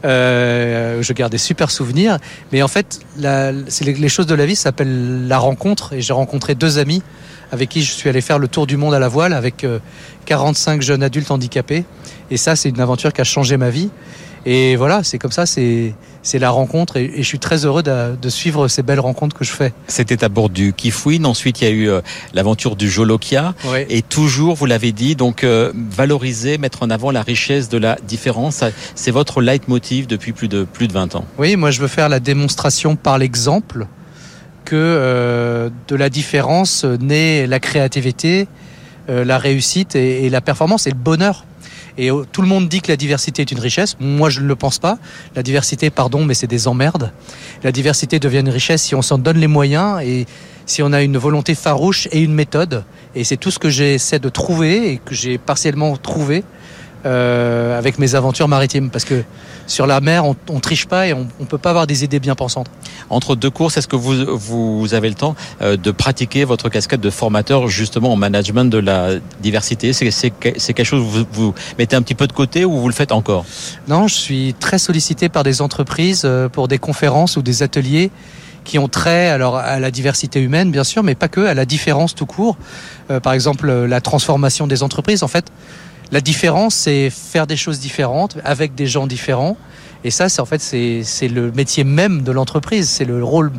Euh, 0.06 1.02
je 1.02 1.14
garde 1.14 1.32
des 1.32 1.38
super 1.38 1.72
souvenirs. 1.72 2.18
Mais 2.52 2.62
en 2.62 2.68
fait, 2.68 3.00
la, 3.18 3.52
les, 3.52 3.94
les, 3.94 4.10
choses 4.10 4.28
de 4.28 4.36
la 4.36 4.46
vie 4.46 4.56
s'appellent 4.56 5.28
la 5.28 5.38
rencontre. 5.38 5.94
Et 5.94 6.02
j'ai 6.02 6.14
rencontré 6.14 6.56
deux 6.56 6.80
amis 6.80 7.02
avec 7.52 7.70
qui 7.70 7.84
je 7.84 7.92
suis 7.92 8.10
allé 8.10 8.22
faire 8.22 8.40
le 8.40 8.48
tour 8.48 8.66
du 8.66 8.78
monde 8.78 8.96
à 8.96 9.00
la 9.00 9.08
voile 9.08 9.32
avec 9.32 9.66
45 10.26 10.80
euh, 10.80 10.82
jeunes 10.82 11.04
adultes 11.04 11.30
handicapés. 11.30 11.86
Et 12.32 12.38
ça, 12.38 12.56
c'est 12.56 12.70
une 12.70 12.82
aventure 12.82 13.14
qui 13.14 13.22
a 13.22 13.26
changé 13.26 13.58
ma 13.58 13.70
vie. 13.70 13.90
Et 14.46 14.76
voilà, 14.76 15.04
c'est 15.04 15.20
comme 15.20 15.32
ça, 15.32 15.46
c'est 15.46 15.94
c'est 16.24 16.40
la 16.40 16.50
rencontre 16.50 16.98
et, 16.98 17.06
et, 17.06 17.18
je 17.18 17.28
suis 17.28 17.40
très 17.40 17.66
heureux 17.66 17.84
de, 17.84 18.16
de, 18.16 18.30
suivre 18.30 18.68
ces 18.68 18.82
belles 18.82 19.00
rencontres 19.00 19.38
que 19.38 19.44
je 19.44 19.52
fais. 19.52 19.74
C'était 19.88 20.24
à 20.24 20.30
bord 20.30 20.50
du 20.50 20.74
Kifouine, 20.74 21.26
ensuite 21.26 21.62
il 21.62 21.64
y 21.66 21.68
a 21.68 21.72
eu 21.72 21.90
euh, 21.90 22.02
l'aventure 22.34 22.76
du 22.76 22.90
Jolokia 22.90 23.54
oui. 23.66 23.86
et 23.90 24.02
toujours, 24.02 24.56
vous 24.56 24.66
l'avez 24.66 24.92
dit, 24.92 25.16
donc 25.16 25.44
euh, 25.44 25.72
valoriser, 25.76 26.58
mettre 26.58 26.84
en 26.84 26.90
avant 26.90 27.12
la 27.12 27.22
richesse 27.22 27.70
de 27.70 27.78
la 27.78 27.98
différence, 28.08 28.64
c'est 28.96 29.12
votre 29.12 29.42
leitmotiv 29.42 30.08
depuis 30.08 30.32
plus 30.32 30.48
de 30.48 30.64
plus 30.64 30.88
de 30.88 30.94
20 30.94 31.16
ans. 31.16 31.26
Oui, 31.38 31.56
moi 31.56 31.72
je 31.72 31.82
veux 31.82 31.88
faire 31.88 32.10
la 32.10 32.20
démonstration 32.20 32.96
par 32.96 33.18
l'exemple 33.18 33.88
que 34.66 34.76
euh, 34.76 35.70
de 35.88 35.96
la 35.96 36.10
différence 36.10 36.86
naît 36.86 37.48
la 37.48 37.60
créativité, 37.60 38.48
euh, 39.10 39.26
la 39.26 39.38
réussite 39.38 39.96
et, 39.96 40.26
et 40.26 40.30
la 40.30 40.42
performance 40.42 40.88
et 40.88 40.92
le 40.92 40.96
bonheur. 40.96 41.46
Et 41.98 42.10
tout 42.32 42.42
le 42.42 42.48
monde 42.48 42.68
dit 42.68 42.82
que 42.82 42.92
la 42.92 42.98
diversité 42.98 43.42
est 43.44 43.52
une 43.52 43.60
richesse. 43.60 43.96
Moi, 44.00 44.30
je 44.30 44.40
ne 44.40 44.48
le 44.48 44.56
pense 44.56 44.80
pas. 44.80 44.98
La 45.36 45.44
diversité, 45.44 45.90
pardon, 45.90 46.26
mais 46.26 46.34
c'est 46.34 46.48
des 46.48 46.68
emmerdes. 46.68 47.12
La 47.64 47.72
diversité 47.72 48.20
devient 48.20 48.40
une 48.40 48.50
richesse 48.50 48.84
si 48.84 48.96
on 48.96 49.02
s'en 49.02 49.18
donne 49.18 49.38
les 49.38 49.48
moyens 49.48 50.02
et 50.02 50.26
si 50.66 50.82
on 50.82 50.92
a 50.94 51.02
une 51.02 51.18
volonté 51.18 51.56
farouche 51.56 52.08
et 52.12 52.22
une 52.22 52.34
méthode. 52.34 52.84
Et 53.16 53.24
c'est 53.24 53.38
tout 53.38 53.52
ce 53.52 53.60
que 53.60 53.70
j'essaie 53.70 54.20
de 54.20 54.30
trouver 54.30 54.92
et 54.92 54.98
que 54.98 55.14
j'ai 55.14 55.38
partiellement 55.38 55.96
trouvé 55.98 56.44
euh, 57.06 57.78
avec 57.78 58.00
mes 58.00 58.16
aventures 58.16 58.48
maritimes. 58.48 58.90
Parce 58.90 59.06
que 59.06 59.24
sur 59.68 59.88
la 59.88 60.00
mer, 60.02 60.26
on, 60.26 60.36
on 60.50 60.60
triche 60.60 60.86
pas 60.86 61.08
et 61.08 61.14
on 61.14 61.28
ne 61.40 61.46
peut 61.46 61.58
pas 61.58 61.70
avoir 61.70 61.88
des 61.88 62.04
idées 62.04 62.20
bien 62.20 62.36
pensantes. 62.36 62.68
Entre 63.10 63.36
deux 63.36 63.50
courses, 63.50 63.78
est-ce 63.78 63.88
que 63.88 63.96
vous, 63.96 64.38
vous 64.38 64.94
avez 64.94 65.10
le 65.10 65.16
temps 65.16 65.36
euh, 65.62 65.78
de 65.78 65.92
pratiquer 65.92 66.44
votre 66.44 66.70
casquette 66.70 67.02
de 67.02 67.10
formateur 67.10 67.68
justement 67.68 68.12
en 68.14 68.16
management 68.16 68.66
de 68.66 68.78
la 68.78 69.12
diversité? 69.42 69.94
C'est 69.94 70.32
quelque 70.32 70.84
chose 70.84 71.02
que 71.02 71.08
vous, 71.08 71.26
vous 71.32 71.54
mettez 71.78 71.96
un 71.96 72.02
petit 72.02 72.16
peu 72.16 72.28
de 72.28 72.34
côté 72.34 72.66
ou 72.66 72.80
vous 72.80 72.88
le 72.88 72.94
faites 72.94 73.12
encore? 73.12 73.46
Non, 73.88 74.08
je 74.08 74.16
suis 74.16 74.56
très 74.60 74.80
sollicité 74.80 75.30
par 75.30 75.44
des 75.44 75.62
entreprises 75.62 76.24
euh, 76.26 76.50
pour 76.50 76.68
des 76.68 76.78
conférences 76.78 77.38
ou 77.38 77.42
des 77.42 77.64
ateliers 77.64 78.12
qui 78.64 78.80
ont 78.80 78.88
trait 78.88 79.28
alors 79.28 79.58
à 79.58 79.80
la 79.80 79.92
diversité 79.92 80.40
humaine 80.40 80.72
bien 80.72 80.86
sûr 80.86 81.04
mais 81.04 81.16
pas 81.16 81.28
que 81.28 81.42
à 81.42 81.54
la 81.54 81.66
différence 81.66 82.16
tout 82.16 82.26
court 82.26 82.56
euh, 83.12 83.20
par 83.20 83.34
exemple 83.34 83.70
la 83.70 84.00
transformation 84.00 84.68
des 84.68 84.84
entreprises 84.84 85.22
en 85.22 85.28
fait 85.28 85.52
la 86.14 86.22
différence, 86.22 86.76
c'est 86.76 87.10
faire 87.10 87.48
des 87.48 87.58
choses 87.58 87.80
différentes 87.80 88.38
avec 88.46 88.76
des 88.76 88.86
gens 88.86 89.08
différents. 89.08 89.58
Et 90.04 90.12
ça, 90.12 90.30
c'est 90.30 90.42
en 90.42 90.46
fait, 90.46 90.62
c'est 90.62 91.28
le 91.28 91.52
métier 91.52 91.84
même 91.84 92.22
de 92.22 92.32
l'entreprise, 92.32 92.88
c'est 92.88 93.04
le 93.04 93.24
rôle 93.24 93.52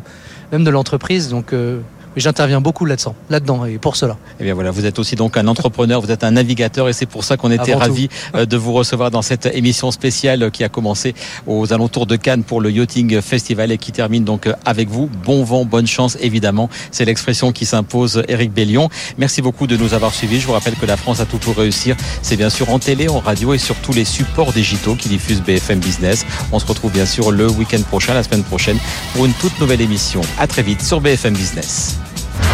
même 0.53 0.63
de 0.63 0.69
l'entreprise. 0.69 1.27
Donc, 1.27 1.51
euh, 1.51 1.81
j'interviens 2.21 2.61
beaucoup 2.61 2.85
là-dedans, 2.85 3.15
là-dedans, 3.29 3.65
et 3.65 3.77
pour 3.77 3.95
cela. 3.95 4.13
Et 4.13 4.41
eh 4.41 4.43
bien 4.43 4.53
voilà, 4.53 4.71
vous 4.71 4.85
êtes 4.85 4.99
aussi 4.99 5.15
donc 5.15 5.37
un 5.37 5.47
entrepreneur, 5.47 6.01
vous 6.01 6.11
êtes 6.11 6.23
un 6.23 6.31
navigateur, 6.31 6.89
et 6.89 6.93
c'est 6.93 7.05
pour 7.05 7.23
ça 7.23 7.37
qu'on 7.37 7.51
était 7.51 7.73
ravis 7.73 8.09
euh, 8.35 8.45
de 8.45 8.57
vous 8.57 8.73
recevoir 8.73 9.11
dans 9.11 9.21
cette 9.21 9.45
émission 9.47 9.91
spéciale 9.91 10.51
qui 10.51 10.63
a 10.63 10.69
commencé 10.69 11.13
aux 11.47 11.73
alentours 11.73 12.05
de 12.05 12.15
Cannes 12.15 12.43
pour 12.43 12.61
le 12.61 12.71
Yachting 12.71 13.21
Festival 13.21 13.71
et 13.71 13.77
qui 13.77 13.91
termine 13.91 14.23
donc 14.23 14.49
avec 14.65 14.89
vous. 14.89 15.09
Bon 15.25 15.43
vent, 15.43 15.65
bonne 15.65 15.87
chance, 15.87 16.17
évidemment. 16.21 16.69
C'est 16.91 17.05
l'expression 17.05 17.51
qui 17.51 17.65
s'impose, 17.65 18.23
Eric 18.27 18.51
Bellion. 18.53 18.89
Merci 19.17 19.41
beaucoup 19.41 19.67
de 19.67 19.77
nous 19.77 19.93
avoir 19.93 20.13
suivis. 20.13 20.39
Je 20.39 20.47
vous 20.47 20.53
rappelle 20.53 20.75
que 20.75 20.85
la 20.85 20.97
France 20.97 21.19
a 21.19 21.25
tout 21.25 21.37
pour 21.37 21.55
réussir. 21.55 21.95
C'est 22.21 22.37
bien 22.37 22.49
sûr 22.49 22.69
en 22.69 22.79
télé, 22.79 23.09
en 23.09 23.19
radio 23.19 23.53
et 23.53 23.57
sur 23.57 23.75
tous 23.75 23.93
les 23.93 24.05
supports 24.05 24.53
digitaux 24.53 24.95
qui 24.95 25.09
diffusent 25.09 25.41
BFM 25.41 25.79
Business. 25.79 26.25
On 26.51 26.59
se 26.59 26.65
retrouve 26.65 26.91
bien 26.91 27.05
sûr 27.05 27.31
le 27.31 27.49
week-end 27.49 27.81
prochain, 27.83 28.13
la 28.13 28.23
semaine 28.23 28.43
prochaine, 28.43 28.77
pour 29.13 29.25
une 29.25 29.33
toute 29.33 29.59
nouvelle 29.59 29.81
émission. 29.81 30.21
À 30.39 30.47
très 30.47 30.63
vite 30.63 30.81
sur 30.81 31.01
BFM 31.01 31.33
Business. 31.33 32.04